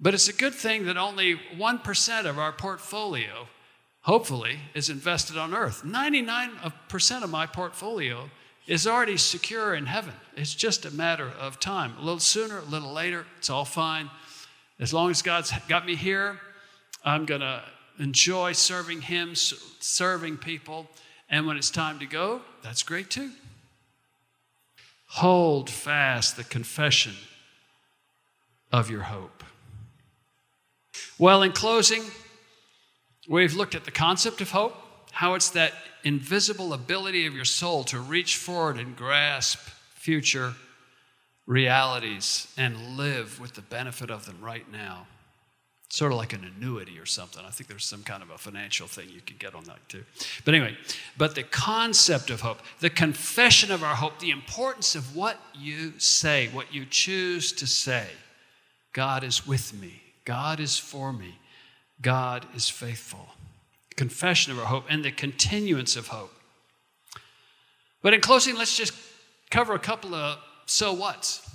But 0.00 0.14
it's 0.14 0.28
a 0.28 0.32
good 0.32 0.54
thing 0.54 0.86
that 0.86 0.96
only 0.96 1.36
1% 1.56 2.24
of 2.24 2.38
our 2.38 2.52
portfolio, 2.52 3.46
hopefully, 4.02 4.58
is 4.74 4.90
invested 4.90 5.36
on 5.36 5.54
earth. 5.54 5.82
99% 5.84 7.22
of 7.22 7.30
my 7.30 7.46
portfolio 7.46 8.28
is 8.66 8.86
already 8.86 9.16
secure 9.16 9.74
in 9.74 9.86
heaven. 9.86 10.14
It's 10.36 10.54
just 10.54 10.84
a 10.84 10.90
matter 10.90 11.30
of 11.38 11.60
time. 11.60 11.94
A 11.98 12.02
little 12.02 12.18
sooner, 12.18 12.58
a 12.58 12.64
little 12.64 12.92
later, 12.92 13.26
it's 13.38 13.50
all 13.50 13.64
fine. 13.64 14.10
As 14.78 14.92
long 14.92 15.10
as 15.10 15.22
God's 15.22 15.52
got 15.68 15.86
me 15.86 15.94
here, 15.94 16.40
I'm 17.04 17.24
going 17.26 17.42
to 17.42 17.62
enjoy 18.00 18.52
serving 18.52 19.02
Him, 19.02 19.34
serving 19.34 20.38
people. 20.38 20.88
And 21.28 21.46
when 21.46 21.56
it's 21.56 21.70
time 21.70 22.00
to 22.00 22.06
go, 22.06 22.40
that's 22.62 22.82
great 22.82 23.10
too. 23.10 23.30
Hold 25.06 25.70
fast 25.70 26.36
the 26.36 26.44
confession 26.44 27.14
of 28.72 28.90
your 28.90 29.02
hope. 29.02 29.44
Well, 31.18 31.42
in 31.42 31.52
closing, 31.52 32.02
we've 33.28 33.54
looked 33.54 33.74
at 33.74 33.84
the 33.84 33.90
concept 33.90 34.40
of 34.40 34.50
hope, 34.50 34.74
how 35.12 35.34
it's 35.34 35.50
that 35.50 35.72
invisible 36.02 36.72
ability 36.72 37.26
of 37.26 37.34
your 37.34 37.44
soul 37.44 37.84
to 37.84 38.00
reach 38.00 38.36
forward 38.36 38.78
and 38.78 38.96
grasp 38.96 39.58
future 39.94 40.54
realities 41.46 42.52
and 42.56 42.96
live 42.96 43.40
with 43.40 43.54
the 43.54 43.62
benefit 43.62 44.10
of 44.10 44.24
them 44.24 44.38
right 44.40 44.70
now. 44.72 45.06
Sort 45.90 46.12
of 46.12 46.18
like 46.18 46.32
an 46.32 46.44
annuity 46.56 47.00
or 47.00 47.04
something. 47.04 47.44
I 47.44 47.50
think 47.50 47.68
there's 47.68 47.84
some 47.84 48.04
kind 48.04 48.22
of 48.22 48.30
a 48.30 48.38
financial 48.38 48.86
thing 48.86 49.08
you 49.08 49.20
could 49.20 49.40
get 49.40 49.56
on 49.56 49.64
that 49.64 49.80
too. 49.88 50.04
But 50.44 50.54
anyway, 50.54 50.76
but 51.18 51.34
the 51.34 51.42
concept 51.42 52.30
of 52.30 52.42
hope, 52.42 52.60
the 52.78 52.88
confession 52.88 53.72
of 53.72 53.82
our 53.82 53.96
hope, 53.96 54.20
the 54.20 54.30
importance 54.30 54.94
of 54.94 55.16
what 55.16 55.36
you 55.52 55.98
say, 55.98 56.48
what 56.52 56.72
you 56.72 56.86
choose 56.86 57.50
to 57.54 57.66
say. 57.66 58.06
God 58.92 59.24
is 59.24 59.48
with 59.48 59.74
me, 59.80 60.00
God 60.24 60.60
is 60.60 60.78
for 60.78 61.12
me, 61.12 61.38
God 62.00 62.46
is 62.54 62.68
faithful. 62.68 63.26
Confession 63.96 64.52
of 64.52 64.60
our 64.60 64.66
hope 64.66 64.84
and 64.88 65.04
the 65.04 65.10
continuance 65.10 65.96
of 65.96 66.06
hope. 66.06 66.32
But 68.00 68.14
in 68.14 68.20
closing, 68.20 68.56
let's 68.56 68.76
just 68.76 68.94
cover 69.50 69.74
a 69.74 69.78
couple 69.78 70.14
of 70.14 70.38
so 70.66 70.92
what's. 70.92 71.50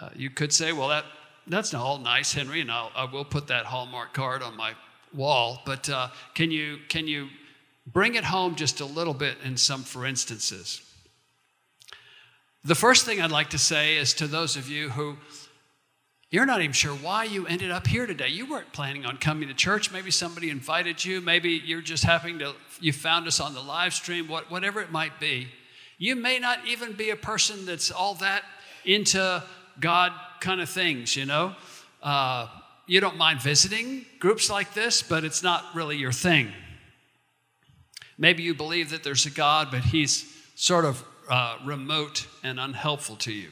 Uh, 0.00 0.08
you 0.16 0.30
could 0.30 0.52
say, 0.52 0.72
well, 0.72 0.88
that, 0.88 1.04
that's 1.46 1.72
not 1.72 1.82
all 1.82 1.98
nice, 1.98 2.32
Henry, 2.32 2.60
and 2.60 2.70
I'll, 2.70 2.92
I 2.94 3.04
will 3.04 3.24
put 3.24 3.48
that 3.48 3.66
Hallmark 3.66 4.14
card 4.14 4.42
on 4.42 4.56
my 4.56 4.74
wall, 5.12 5.62
but 5.66 5.88
uh, 5.88 6.08
can, 6.34 6.50
you, 6.50 6.78
can 6.88 7.08
you 7.08 7.28
bring 7.86 8.14
it 8.14 8.24
home 8.24 8.54
just 8.54 8.80
a 8.80 8.84
little 8.84 9.14
bit 9.14 9.36
in 9.44 9.56
some 9.56 9.82
for 9.82 10.06
instances? 10.06 10.82
The 12.64 12.74
first 12.74 13.06
thing 13.06 13.20
I'd 13.20 13.30
like 13.30 13.50
to 13.50 13.58
say 13.58 13.96
is 13.96 14.14
to 14.14 14.26
those 14.26 14.56
of 14.56 14.68
you 14.68 14.90
who 14.90 15.16
you're 16.30 16.46
not 16.46 16.60
even 16.60 16.72
sure 16.72 16.94
why 16.94 17.24
you 17.24 17.46
ended 17.48 17.72
up 17.72 17.88
here 17.88 18.06
today. 18.06 18.28
You 18.28 18.48
weren't 18.48 18.72
planning 18.72 19.04
on 19.04 19.16
coming 19.16 19.48
to 19.48 19.54
church. 19.54 19.90
Maybe 19.90 20.12
somebody 20.12 20.48
invited 20.48 21.04
you. 21.04 21.20
Maybe 21.20 21.60
you're 21.64 21.80
just 21.80 22.04
happening 22.04 22.38
to, 22.38 22.54
you 22.80 22.92
found 22.92 23.26
us 23.26 23.40
on 23.40 23.52
the 23.52 23.60
live 23.60 23.94
stream, 23.94 24.28
what, 24.28 24.48
whatever 24.48 24.80
it 24.80 24.92
might 24.92 25.18
be. 25.18 25.48
You 25.98 26.14
may 26.14 26.38
not 26.38 26.60
even 26.68 26.92
be 26.92 27.10
a 27.10 27.16
person 27.16 27.66
that's 27.66 27.90
all 27.90 28.14
that 28.16 28.44
into 28.84 29.42
God 29.80 30.12
kind 30.40 30.60
of 30.60 30.68
things, 30.68 31.16
you 31.16 31.26
know? 31.26 31.54
Uh, 32.02 32.48
you 32.86 33.00
don't 33.00 33.16
mind 33.16 33.40
visiting 33.40 34.04
groups 34.18 34.50
like 34.50 34.74
this, 34.74 35.02
but 35.02 35.24
it's 35.24 35.42
not 35.42 35.64
really 35.74 35.96
your 35.96 36.12
thing. 36.12 36.52
Maybe 38.18 38.42
you 38.42 38.54
believe 38.54 38.90
that 38.90 39.04
there's 39.04 39.26
a 39.26 39.30
God, 39.30 39.68
but 39.70 39.80
he's 39.80 40.26
sort 40.54 40.84
of 40.84 41.02
uh, 41.28 41.56
remote 41.64 42.26
and 42.42 42.58
unhelpful 42.58 43.16
to 43.16 43.32
you. 43.32 43.48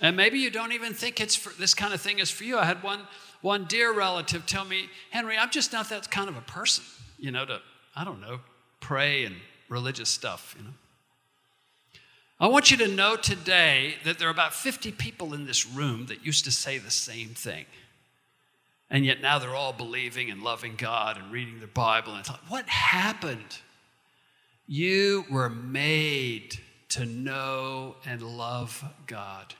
And 0.00 0.16
maybe 0.16 0.40
you 0.40 0.50
don't 0.50 0.72
even 0.72 0.92
think 0.92 1.20
it's 1.20 1.36
for, 1.36 1.50
this 1.58 1.74
kind 1.74 1.94
of 1.94 2.00
thing 2.00 2.18
is 2.18 2.30
for 2.30 2.42
you. 2.42 2.58
I 2.58 2.64
had 2.64 2.82
one, 2.82 3.00
one 3.40 3.66
dear 3.66 3.92
relative 3.92 4.44
tell 4.44 4.64
me, 4.64 4.88
Henry, 5.10 5.38
I'm 5.38 5.50
just 5.50 5.72
not 5.72 5.88
that 5.90 6.10
kind 6.10 6.28
of 6.28 6.36
a 6.36 6.40
person, 6.40 6.84
you 7.18 7.30
know, 7.30 7.46
to, 7.46 7.60
I 7.94 8.04
don't 8.04 8.20
know, 8.20 8.40
pray 8.80 9.24
and 9.24 9.36
religious 9.68 10.08
stuff, 10.08 10.54
you 10.58 10.64
know. 10.64 10.72
I 12.42 12.48
want 12.48 12.72
you 12.72 12.76
to 12.78 12.88
know 12.88 13.14
today 13.14 13.94
that 14.02 14.18
there 14.18 14.26
are 14.26 14.32
about 14.32 14.52
50 14.52 14.90
people 14.90 15.32
in 15.32 15.46
this 15.46 15.64
room 15.64 16.06
that 16.06 16.26
used 16.26 16.44
to 16.46 16.50
say 16.50 16.76
the 16.76 16.90
same 16.90 17.28
thing. 17.28 17.66
And 18.90 19.06
yet 19.06 19.20
now 19.20 19.38
they're 19.38 19.54
all 19.54 19.72
believing 19.72 20.28
and 20.28 20.42
loving 20.42 20.74
God 20.74 21.16
and 21.16 21.30
reading 21.30 21.60
the 21.60 21.68
Bible. 21.68 22.16
And 22.16 22.26
thought, 22.26 22.42
what 22.48 22.68
happened? 22.68 23.58
You 24.66 25.24
were 25.30 25.48
made 25.48 26.58
to 26.88 27.06
know 27.06 27.94
and 28.04 28.20
love 28.20 28.84
God. 29.06 29.54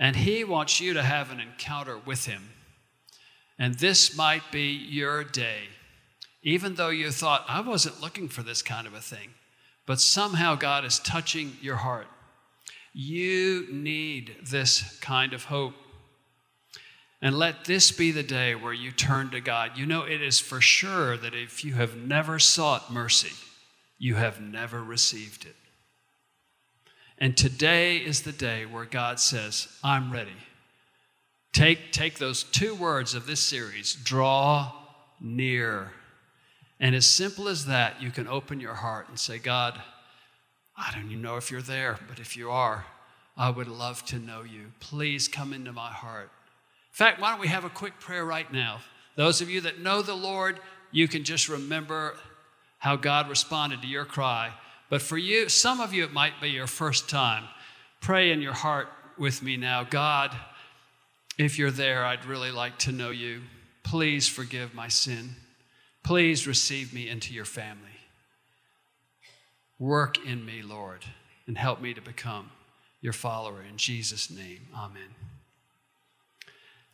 And 0.00 0.16
He 0.16 0.42
wants 0.42 0.80
you 0.80 0.94
to 0.94 1.02
have 1.04 1.30
an 1.30 1.38
encounter 1.38 1.96
with 1.96 2.26
Him. 2.26 2.42
And 3.56 3.74
this 3.74 4.16
might 4.16 4.50
be 4.50 4.72
your 4.72 5.22
day. 5.22 5.68
Even 6.42 6.74
though 6.74 6.88
you 6.88 7.12
thought, 7.12 7.44
I 7.46 7.60
wasn't 7.60 8.02
looking 8.02 8.28
for 8.28 8.42
this 8.42 8.62
kind 8.62 8.88
of 8.88 8.94
a 8.94 9.00
thing, 9.00 9.28
but 9.88 10.02
somehow 10.02 10.54
God 10.54 10.84
is 10.84 10.98
touching 10.98 11.56
your 11.62 11.76
heart. 11.76 12.08
You 12.92 13.66
need 13.72 14.36
this 14.44 14.98
kind 15.00 15.32
of 15.32 15.44
hope. 15.44 15.72
And 17.22 17.34
let 17.34 17.64
this 17.64 17.90
be 17.90 18.10
the 18.10 18.22
day 18.22 18.54
where 18.54 18.74
you 18.74 18.92
turn 18.92 19.30
to 19.30 19.40
God. 19.40 19.72
You 19.76 19.86
know, 19.86 20.02
it 20.02 20.20
is 20.20 20.40
for 20.40 20.60
sure 20.60 21.16
that 21.16 21.34
if 21.34 21.64
you 21.64 21.72
have 21.72 21.96
never 21.96 22.38
sought 22.38 22.92
mercy, 22.92 23.32
you 23.98 24.16
have 24.16 24.42
never 24.42 24.84
received 24.84 25.46
it. 25.46 25.56
And 27.16 27.34
today 27.34 27.96
is 27.96 28.22
the 28.22 28.32
day 28.32 28.66
where 28.66 28.84
God 28.84 29.18
says, 29.18 29.68
I'm 29.82 30.12
ready. 30.12 30.36
Take, 31.54 31.92
take 31.92 32.18
those 32.18 32.42
two 32.42 32.74
words 32.74 33.14
of 33.14 33.26
this 33.26 33.40
series 33.40 33.94
draw 33.94 34.70
near. 35.18 35.92
And 36.80 36.94
as 36.94 37.06
simple 37.06 37.48
as 37.48 37.66
that, 37.66 38.00
you 38.00 38.10
can 38.10 38.28
open 38.28 38.60
your 38.60 38.74
heart 38.74 39.08
and 39.08 39.18
say, 39.18 39.38
God, 39.38 39.80
I 40.76 40.92
don't 40.94 41.06
even 41.06 41.22
know 41.22 41.36
if 41.36 41.50
you're 41.50 41.60
there, 41.60 41.98
but 42.08 42.20
if 42.20 42.36
you 42.36 42.50
are, 42.50 42.86
I 43.36 43.50
would 43.50 43.68
love 43.68 44.04
to 44.06 44.18
know 44.18 44.42
you. 44.42 44.72
Please 44.80 45.26
come 45.26 45.52
into 45.52 45.72
my 45.72 45.90
heart. 45.90 46.30
In 46.92 46.94
fact, 46.94 47.20
why 47.20 47.30
don't 47.30 47.40
we 47.40 47.48
have 47.48 47.64
a 47.64 47.70
quick 47.70 47.98
prayer 47.98 48.24
right 48.24 48.50
now? 48.52 48.80
Those 49.16 49.40
of 49.40 49.50
you 49.50 49.60
that 49.62 49.80
know 49.80 50.02
the 50.02 50.14
Lord, 50.14 50.60
you 50.92 51.08
can 51.08 51.24
just 51.24 51.48
remember 51.48 52.14
how 52.78 52.94
God 52.94 53.28
responded 53.28 53.82
to 53.82 53.88
your 53.88 54.04
cry. 54.04 54.52
But 54.88 55.02
for 55.02 55.18
you, 55.18 55.48
some 55.48 55.80
of 55.80 55.92
you, 55.92 56.04
it 56.04 56.12
might 56.12 56.40
be 56.40 56.50
your 56.50 56.68
first 56.68 57.08
time. 57.08 57.44
Pray 58.00 58.30
in 58.30 58.40
your 58.40 58.52
heart 58.52 58.88
with 59.18 59.42
me 59.42 59.56
now 59.56 59.82
God, 59.82 60.34
if 61.38 61.58
you're 61.58 61.70
there, 61.70 62.04
I'd 62.04 62.24
really 62.24 62.50
like 62.50 62.78
to 62.80 62.92
know 62.92 63.10
you. 63.10 63.42
Please 63.82 64.28
forgive 64.28 64.74
my 64.74 64.88
sin. 64.88 65.36
Please 66.08 66.46
receive 66.46 66.94
me 66.94 67.06
into 67.06 67.34
your 67.34 67.44
family. 67.44 68.00
Work 69.78 70.24
in 70.24 70.42
me, 70.42 70.62
Lord, 70.62 71.04
and 71.46 71.58
help 71.58 71.82
me 71.82 71.92
to 71.92 72.00
become 72.00 72.50
your 73.02 73.12
follower. 73.12 73.60
In 73.60 73.76
Jesus' 73.76 74.30
name, 74.30 74.68
amen. 74.74 75.14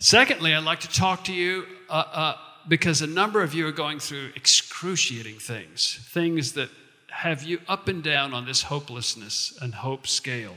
Secondly, 0.00 0.52
I'd 0.52 0.64
like 0.64 0.80
to 0.80 0.88
talk 0.88 1.22
to 1.26 1.32
you 1.32 1.64
uh, 1.88 1.92
uh, 2.12 2.36
because 2.66 3.02
a 3.02 3.06
number 3.06 3.40
of 3.40 3.54
you 3.54 3.68
are 3.68 3.72
going 3.72 4.00
through 4.00 4.30
excruciating 4.34 5.36
things, 5.36 6.04
things 6.10 6.54
that 6.54 6.70
have 7.10 7.44
you 7.44 7.60
up 7.68 7.86
and 7.86 8.02
down 8.02 8.34
on 8.34 8.46
this 8.46 8.64
hopelessness 8.64 9.56
and 9.62 9.74
hope 9.74 10.08
scale. 10.08 10.56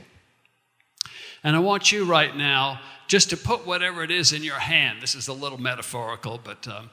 And 1.44 1.54
I 1.54 1.60
want 1.60 1.92
you 1.92 2.04
right 2.04 2.34
now 2.34 2.80
just 3.06 3.30
to 3.30 3.36
put 3.36 3.68
whatever 3.68 4.02
it 4.02 4.10
is 4.10 4.32
in 4.32 4.42
your 4.42 4.58
hand. 4.58 5.00
This 5.00 5.14
is 5.14 5.28
a 5.28 5.32
little 5.32 5.58
metaphorical, 5.58 6.40
but, 6.42 6.66
um, 6.66 6.90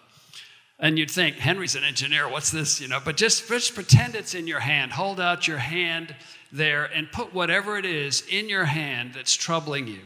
and 0.79 0.99
you'd 0.99 1.11
think, 1.11 1.37
Henry's 1.37 1.75
an 1.75 1.83
engineer, 1.83 2.29
what's 2.29 2.51
this, 2.51 2.81
you 2.81 2.87
know? 2.87 2.99
But 3.03 3.17
just, 3.17 3.47
just 3.47 3.75
pretend 3.75 4.15
it's 4.15 4.35
in 4.35 4.47
your 4.47 4.59
hand. 4.59 4.91
Hold 4.91 5.19
out 5.19 5.47
your 5.47 5.57
hand 5.57 6.15
there 6.51 6.85
and 6.85 7.11
put 7.11 7.33
whatever 7.33 7.77
it 7.77 7.85
is 7.85 8.23
in 8.29 8.49
your 8.49 8.65
hand 8.65 9.13
that's 9.13 9.33
troubling 9.33 9.87
you. 9.87 10.01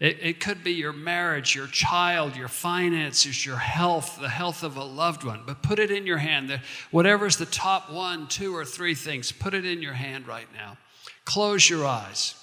It, 0.00 0.18
it 0.20 0.40
could 0.40 0.64
be 0.64 0.72
your 0.72 0.92
marriage, 0.92 1.54
your 1.54 1.68
child, 1.68 2.36
your 2.36 2.48
finances, 2.48 3.46
your 3.46 3.58
health, 3.58 4.18
the 4.20 4.28
health 4.28 4.64
of 4.64 4.76
a 4.76 4.82
loved 4.82 5.24
one. 5.24 5.42
But 5.46 5.62
put 5.62 5.78
it 5.78 5.90
in 5.90 6.06
your 6.06 6.18
hand. 6.18 6.60
Whatever's 6.90 7.36
the 7.36 7.46
top 7.46 7.92
one, 7.92 8.26
two, 8.26 8.56
or 8.56 8.64
three 8.64 8.94
things, 8.94 9.30
put 9.30 9.54
it 9.54 9.64
in 9.64 9.80
your 9.80 9.92
hand 9.92 10.26
right 10.26 10.48
now. 10.54 10.76
Close 11.24 11.70
your 11.70 11.86
eyes. 11.86 12.34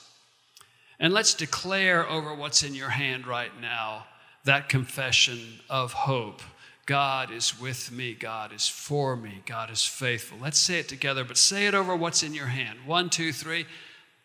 And 1.00 1.14
let's 1.14 1.34
declare 1.34 2.08
over 2.08 2.34
what's 2.34 2.64
in 2.64 2.76
your 2.76 2.90
hand 2.90 3.28
right 3.28 3.52
now 3.60 4.06
that 4.46 4.70
confession 4.70 5.40
of 5.70 5.92
hope. 5.92 6.42
God 6.90 7.30
is 7.30 7.62
with 7.62 7.92
me. 7.92 8.16
God 8.16 8.52
is 8.52 8.68
for 8.68 9.16
me. 9.16 9.44
God 9.46 9.70
is 9.70 9.86
faithful. 9.86 10.40
Let's 10.42 10.58
say 10.58 10.80
it 10.80 10.90
together, 10.90 11.24
but 11.24 11.38
say 11.38 11.68
it 11.68 11.76
over 11.76 11.96
what's 11.96 12.24
in 12.24 12.34
your 12.34 12.48
hand. 12.48 12.80
One, 12.84 13.12
two, 13.12 13.32
three. 13.32 13.68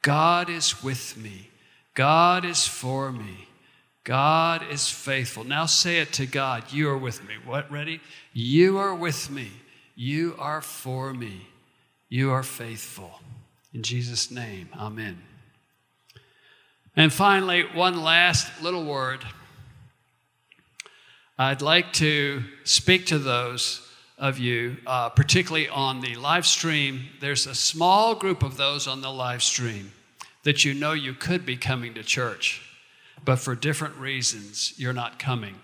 God 0.00 0.48
is 0.48 0.82
with 0.82 1.14
me. 1.18 1.50
God 1.92 2.46
is 2.46 2.66
for 2.66 3.12
me. 3.12 3.48
God 4.02 4.64
is 4.70 4.88
faithful. 4.88 5.44
Now 5.44 5.66
say 5.66 5.98
it 5.98 6.14
to 6.14 6.24
God. 6.24 6.72
You 6.72 6.88
are 6.88 6.96
with 6.96 7.22
me. 7.28 7.34
What? 7.44 7.70
Ready? 7.70 8.00
You 8.32 8.78
are 8.78 8.94
with 8.94 9.30
me. 9.30 9.50
You 9.94 10.34
are 10.38 10.62
for 10.62 11.12
me. 11.12 11.48
You 12.08 12.30
are 12.30 12.42
faithful. 12.42 13.20
In 13.74 13.82
Jesus' 13.82 14.30
name, 14.30 14.70
amen. 14.74 15.20
And 16.96 17.12
finally, 17.12 17.66
one 17.74 18.02
last 18.02 18.62
little 18.62 18.86
word. 18.86 19.22
I'd 21.36 21.62
like 21.62 21.92
to 21.94 22.44
speak 22.62 23.06
to 23.06 23.18
those 23.18 23.80
of 24.18 24.38
you, 24.38 24.76
uh, 24.86 25.08
particularly 25.08 25.68
on 25.68 26.00
the 26.00 26.14
live 26.14 26.46
stream. 26.46 27.06
There's 27.20 27.48
a 27.48 27.56
small 27.56 28.14
group 28.14 28.44
of 28.44 28.56
those 28.56 28.86
on 28.86 29.00
the 29.00 29.10
live 29.10 29.42
stream 29.42 29.90
that 30.44 30.64
you 30.64 30.74
know 30.74 30.92
you 30.92 31.12
could 31.12 31.44
be 31.44 31.56
coming 31.56 31.94
to 31.94 32.04
church. 32.04 32.60
but 33.24 33.36
for 33.36 33.54
different 33.54 33.96
reasons, 33.96 34.74
you're 34.76 34.92
not 34.92 35.18
coming. 35.18 35.54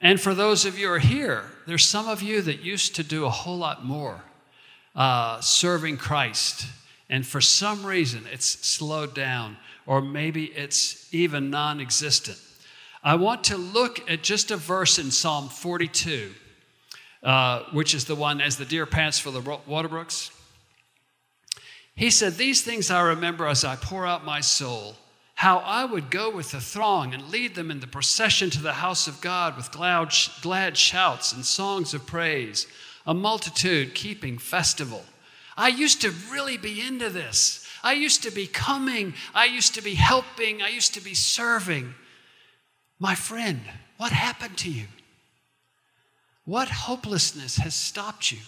And 0.00 0.20
for 0.20 0.34
those 0.34 0.64
of 0.64 0.78
you 0.78 0.86
who 0.86 0.92
are 0.94 0.98
here, 1.00 1.44
there's 1.66 1.84
some 1.84 2.08
of 2.08 2.22
you 2.22 2.40
that 2.42 2.60
used 2.62 2.94
to 2.94 3.02
do 3.02 3.24
a 3.24 3.30
whole 3.30 3.58
lot 3.58 3.84
more 3.84 4.22
uh, 4.94 5.40
serving 5.40 5.96
Christ. 5.96 6.66
And 7.10 7.26
for 7.26 7.40
some 7.40 7.84
reason, 7.84 8.24
it's 8.32 8.46
slowed 8.46 9.14
down, 9.14 9.56
or 9.84 10.00
maybe 10.00 10.44
it's 10.46 11.12
even 11.12 11.50
non 11.50 11.80
existent. 11.80 12.38
I 13.04 13.16
want 13.16 13.44
to 13.44 13.56
look 13.56 14.08
at 14.08 14.22
just 14.22 14.52
a 14.52 14.56
verse 14.56 14.98
in 14.98 15.10
Psalm 15.10 15.48
42, 15.48 16.32
uh, 17.24 17.64
which 17.72 17.94
is 17.94 18.04
the 18.04 18.14
one, 18.14 18.40
as 18.40 18.56
the 18.56 18.64
deer 18.64 18.86
pants 18.86 19.18
for 19.18 19.32
the 19.32 19.40
water 19.66 19.88
brooks. 19.88 20.30
He 21.96 22.10
said, 22.10 22.34
These 22.34 22.62
things 22.62 22.90
I 22.90 23.02
remember 23.02 23.46
as 23.46 23.64
I 23.64 23.74
pour 23.74 24.06
out 24.06 24.24
my 24.24 24.40
soul, 24.40 24.94
how 25.34 25.58
I 25.58 25.84
would 25.84 26.10
go 26.10 26.30
with 26.30 26.52
the 26.52 26.60
throng 26.60 27.12
and 27.12 27.30
lead 27.30 27.56
them 27.56 27.72
in 27.72 27.80
the 27.80 27.88
procession 27.88 28.50
to 28.50 28.62
the 28.62 28.74
house 28.74 29.08
of 29.08 29.20
God 29.20 29.56
with 29.56 29.72
glad, 29.72 30.12
glad 30.40 30.76
shouts 30.76 31.32
and 31.32 31.44
songs 31.44 31.94
of 31.94 32.06
praise, 32.06 32.68
a 33.04 33.12
multitude 33.12 33.96
keeping 33.96 34.38
festival. 34.38 35.02
I 35.56 35.68
used 35.68 36.02
to 36.02 36.14
really 36.30 36.56
be 36.56 36.80
into 36.80 37.10
this. 37.10 37.66
I 37.82 37.94
used 37.94 38.22
to 38.22 38.30
be 38.30 38.46
coming. 38.46 39.14
I 39.34 39.46
used 39.46 39.74
to 39.74 39.82
be 39.82 39.94
helping. 39.94 40.62
I 40.62 40.68
used 40.68 40.94
to 40.94 41.00
be 41.00 41.14
serving. 41.14 41.94
My 43.02 43.16
friend, 43.16 43.60
what 43.96 44.12
happened 44.12 44.56
to 44.58 44.70
you? 44.70 44.86
What 46.44 46.68
hopelessness 46.68 47.56
has 47.56 47.74
stopped 47.74 48.30
you? 48.30 48.38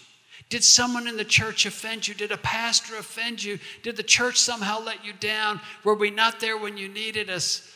Did 0.49 0.63
someone 0.63 1.09
in 1.09 1.17
the 1.17 1.25
church 1.25 1.67
offend 1.67 2.07
you? 2.07 2.15
Did 2.15 2.31
a 2.31 2.37
pastor 2.37 2.97
offend 2.97 3.43
you? 3.43 3.59
Did 3.83 3.97
the 3.97 4.05
church 4.05 4.39
somehow 4.39 4.81
let 4.81 5.05
you 5.05 5.13
down? 5.13 5.61
Were 5.83 5.97
we 5.97 6.13
not 6.13 6.39
there 6.39 6.57
when 6.57 6.77
you 6.77 6.89
needed 6.89 7.31
us? 7.31 7.69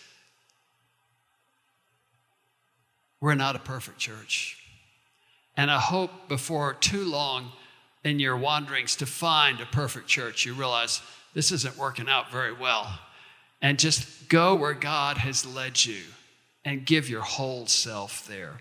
We're 3.21 3.35
not 3.35 3.57
a 3.57 3.59
perfect 3.61 3.99
church. 3.99 4.57
And 5.57 5.73
I 5.73 5.81
hope 5.81 6.29
before 6.29 6.75
too 6.75 7.03
long 7.03 7.51
in 8.05 8.21
your 8.21 8.37
wanderings 8.37 8.95
to 8.97 9.07
find 9.07 9.61
a 9.61 9.67
perfect 9.67 10.07
church, 10.07 10.47
you 10.47 10.55
realize 10.55 11.03
this 11.35 11.51
isn't 11.51 11.77
working 11.77 12.09
out 12.09 12.31
very 12.31 12.53
well. 12.53 13.01
And 13.61 13.81
just 13.81 14.29
go 14.29 14.55
where 14.55 14.75
God 14.75 15.19
has 15.19 15.45
led 15.45 15.85
you 15.85 16.03
and 16.69 16.85
give 16.85 17.09
your 17.09 17.23
whole 17.23 17.67
self 17.67 18.27
there. 18.27 18.59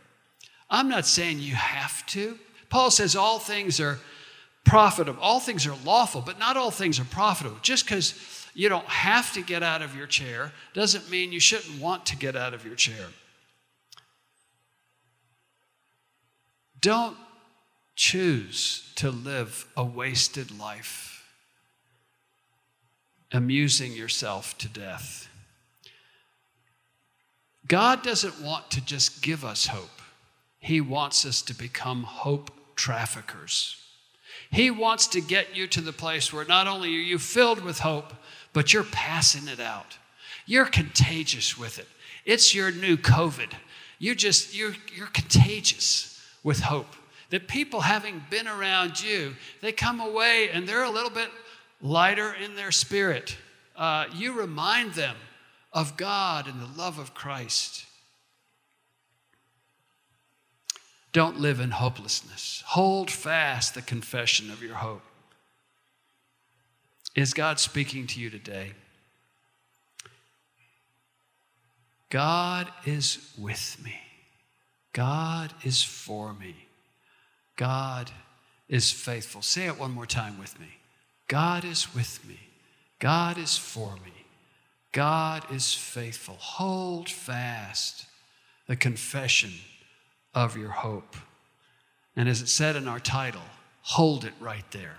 I'm 0.69 0.87
not 0.87 1.05
saying 1.05 1.39
you 1.39 1.55
have 1.55 2.05
to. 2.07 2.39
Paul 2.69 2.89
says 2.89 3.17
all 3.17 3.37
things 3.37 3.81
are 3.81 3.99
profitable, 4.63 5.21
all 5.21 5.41
things 5.41 5.67
are 5.67 5.75
lawful, 5.83 6.21
but 6.21 6.39
not 6.39 6.55
all 6.55 6.71
things 6.71 7.01
are 7.01 7.05
profitable. 7.05 7.57
Just 7.61 7.85
because 7.85 8.47
you 8.53 8.69
don't 8.69 8.85
have 8.85 9.33
to 9.33 9.41
get 9.41 9.61
out 9.61 9.81
of 9.81 9.93
your 9.93 10.07
chair 10.07 10.53
doesn't 10.73 11.09
mean 11.09 11.33
you 11.33 11.41
shouldn't 11.41 11.81
want 11.81 12.05
to 12.05 12.15
get 12.15 12.37
out 12.37 12.53
of 12.53 12.65
your 12.65 12.75
chair. 12.75 13.07
Don't 16.79 17.17
choose 17.95 18.89
to 18.95 19.11
live 19.11 19.67
a 19.75 19.83
wasted 19.83 20.57
life, 20.57 21.25
amusing 23.33 23.91
yourself 23.91 24.57
to 24.59 24.69
death. 24.69 25.27
God 27.67 28.03
doesn't 28.03 28.41
want 28.41 28.71
to 28.71 28.81
just 28.85 29.21
give 29.21 29.43
us 29.43 29.67
hope. 29.67 30.01
He 30.59 30.81
wants 30.81 31.25
us 31.25 31.41
to 31.43 31.53
become 31.53 32.03
hope 32.03 32.51
traffickers. 32.75 33.75
He 34.51 34.71
wants 34.71 35.07
to 35.07 35.21
get 35.21 35.55
you 35.55 35.67
to 35.67 35.81
the 35.81 35.93
place 35.93 36.31
where 36.31 36.45
not 36.45 36.67
only 36.67 36.89
are 36.89 36.99
you 36.99 37.17
filled 37.17 37.61
with 37.61 37.79
hope, 37.79 38.13
but 38.53 38.73
you're 38.73 38.83
passing 38.83 39.47
it 39.47 39.59
out. 39.59 39.97
You're 40.45 40.65
contagious 40.65 41.57
with 41.57 41.79
it. 41.79 41.87
It's 42.25 42.55
your 42.55 42.71
new 42.71 42.97
COVID. 42.97 43.51
You 43.99 44.15
just 44.15 44.55
you're 44.55 44.75
you're 44.95 45.07
contagious 45.07 46.21
with 46.43 46.59
hope. 46.59 46.95
That 47.29 47.47
people 47.47 47.81
having 47.81 48.23
been 48.29 48.47
around 48.47 49.03
you, 49.03 49.35
they 49.61 49.73
come 49.73 49.99
away 49.99 50.49
and 50.53 50.67
they're 50.67 50.83
a 50.83 50.89
little 50.89 51.09
bit 51.09 51.29
lighter 51.81 52.33
in 52.33 52.55
their 52.55 52.71
spirit. 52.71 53.37
Uh, 53.75 54.05
you 54.15 54.31
remind 54.33 54.93
them 54.93 55.15
of 55.77 55.95
God 55.95 56.47
and 56.47 56.59
the 56.59 56.75
love 56.75 56.97
of 56.97 57.13
Christ. 57.13 57.85
Don't 61.13 61.39
live 61.39 61.59
in 61.59 61.69
hopelessness. 61.69 62.63
Hold 62.65 63.11
fast 63.11 63.75
the 63.75 63.83
confession 63.83 64.49
of 64.49 64.63
your 64.63 64.73
hope. 64.73 65.03
Is 67.13 67.35
God 67.35 67.59
speaking 67.59 68.07
to 68.07 68.19
you 68.19 68.31
today? 68.31 68.71
God 72.09 72.71
is 72.83 73.31
with 73.37 73.77
me. 73.83 73.99
God 74.93 75.53
is 75.63 75.83
for 75.83 76.33
me. 76.33 76.55
God 77.55 78.09
is 78.67 78.91
faithful. 78.91 79.43
Say 79.43 79.67
it 79.67 79.79
one 79.79 79.91
more 79.91 80.07
time 80.07 80.39
with 80.39 80.59
me. 80.59 80.79
God 81.27 81.63
is 81.63 81.93
with 81.93 82.27
me. 82.27 82.39
God 82.97 83.37
is 83.37 83.55
for 83.55 83.93
me. 84.03 84.16
God 84.91 85.51
is 85.51 85.73
faithful. 85.73 86.35
Hold 86.39 87.09
fast 87.09 88.05
the 88.67 88.75
confession 88.75 89.51
of 90.33 90.57
your 90.57 90.69
hope. 90.69 91.15
And 92.15 92.27
as 92.27 92.41
it 92.41 92.47
said 92.47 92.75
in 92.75 92.87
our 92.87 92.99
title, 92.99 93.41
hold 93.81 94.25
it 94.25 94.33
right 94.39 94.69
there. 94.71 94.97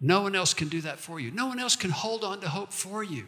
No 0.00 0.22
one 0.22 0.34
else 0.34 0.52
can 0.52 0.68
do 0.68 0.80
that 0.80 0.98
for 0.98 1.20
you. 1.20 1.30
No 1.30 1.46
one 1.46 1.60
else 1.60 1.76
can 1.76 1.90
hold 1.90 2.24
on 2.24 2.40
to 2.40 2.48
hope 2.48 2.72
for 2.72 3.04
you. 3.04 3.26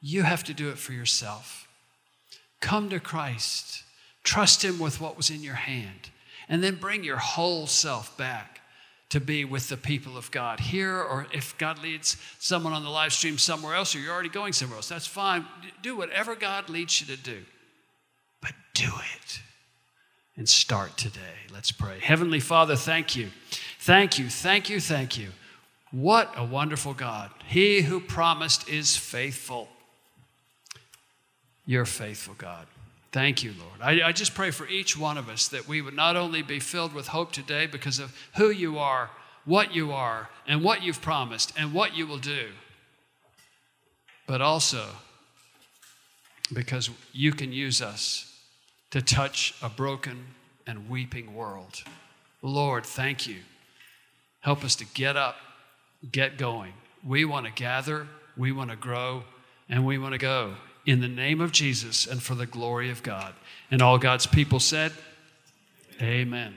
You 0.00 0.22
have 0.22 0.44
to 0.44 0.54
do 0.54 0.68
it 0.68 0.78
for 0.78 0.92
yourself. 0.92 1.66
Come 2.60 2.88
to 2.90 3.00
Christ, 3.00 3.82
trust 4.22 4.64
Him 4.64 4.78
with 4.78 5.00
what 5.00 5.16
was 5.16 5.30
in 5.30 5.42
your 5.42 5.54
hand, 5.54 6.10
and 6.48 6.62
then 6.62 6.76
bring 6.76 7.02
your 7.02 7.16
whole 7.16 7.66
self 7.66 8.16
back 8.16 8.55
to 9.08 9.20
be 9.20 9.44
with 9.44 9.68
the 9.68 9.76
people 9.76 10.16
of 10.16 10.30
God 10.30 10.58
here, 10.58 10.96
or 10.96 11.26
if 11.32 11.56
God 11.58 11.82
leads 11.82 12.16
someone 12.38 12.72
on 12.72 12.82
the 12.82 12.90
live 12.90 13.12
stream 13.12 13.38
somewhere 13.38 13.74
else, 13.74 13.94
or 13.94 14.00
you're 14.00 14.12
already 14.12 14.28
going 14.28 14.52
somewhere 14.52 14.76
else, 14.76 14.88
that's 14.88 15.06
fine. 15.06 15.46
Do 15.82 15.96
whatever 15.96 16.34
God 16.34 16.68
leads 16.68 17.00
you 17.00 17.14
to 17.14 17.22
do, 17.22 17.42
but 18.40 18.52
do 18.74 18.90
it 19.14 19.40
and 20.36 20.48
start 20.48 20.96
today. 20.96 21.20
Let's 21.52 21.70
pray. 21.70 21.98
Heavenly 22.00 22.40
Father, 22.40 22.76
thank 22.76 23.16
you. 23.16 23.30
Thank 23.78 24.18
you, 24.18 24.28
thank 24.28 24.68
you, 24.68 24.80
thank 24.80 25.16
you. 25.16 25.28
What 25.92 26.32
a 26.36 26.44
wonderful 26.44 26.92
God. 26.92 27.30
He 27.46 27.82
who 27.82 28.00
promised 28.00 28.68
is 28.68 28.96
faithful. 28.96 29.68
You're 31.64 31.84
faithful, 31.86 32.34
God. 32.36 32.66
Thank 33.12 33.42
you, 33.42 33.54
Lord. 33.58 33.80
I, 33.80 34.08
I, 34.08 34.12
just 34.12 34.34
pray 34.34 34.50
for 34.50 34.66
each 34.68 34.96
one 34.96 35.16
of 35.16 35.28
us 35.28 35.48
that 35.48 35.66
we 35.66 35.80
would 35.80 35.94
not 35.94 36.16
only 36.16 36.42
be 36.42 36.60
filled 36.60 36.92
with 36.92 37.08
hope 37.08 37.32
today 37.32 37.66
because 37.66 37.98
of 37.98 38.14
who 38.36 38.50
you 38.50 38.78
are, 38.78 39.10
what 39.44 39.74
you 39.74 39.92
are, 39.92 40.28
and 40.46 40.62
what 40.62 40.82
you've 40.82 41.00
promised, 41.00 41.52
and 41.56 41.72
what 41.72 41.96
you 41.96 42.06
will 42.06 42.18
do, 42.18 42.48
but 44.26 44.42
also 44.42 44.86
because 46.52 46.90
you 47.12 47.32
can 47.32 47.52
use 47.52 47.80
us 47.80 48.32
to 48.90 49.00
touch 49.00 49.54
a 49.62 49.68
broken 49.68 50.26
and 50.66 50.88
weeping 50.88 51.34
world. 51.34 51.82
Lord, 52.42 52.84
thank 52.84 53.26
you. 53.26 53.38
Help 54.40 54.64
us 54.64 54.76
to 54.76 54.84
get 54.84 55.16
up, 55.16 55.36
get 56.12 56.38
going. 56.38 56.72
We 57.04 57.24
want 57.24 57.46
to 57.46 57.52
gather, 57.52 58.06
we 58.36 58.52
want 58.52 58.70
to 58.70 58.76
grow, 58.76 59.24
and 59.68 59.84
we 59.86 59.98
want 59.98 60.12
to 60.12 60.18
go 60.18 60.54
in 60.86 61.00
the 61.00 61.08
name 61.08 61.40
of 61.40 61.52
Jesus 61.52 62.06
and 62.06 62.22
for 62.22 62.34
the 62.34 62.46
glory 62.46 62.90
of 62.90 63.02
God. 63.02 63.34
And 63.70 63.82
all 63.82 63.98
God's 63.98 64.26
people 64.26 64.60
said, 64.60 64.92
Amen. 66.00 66.54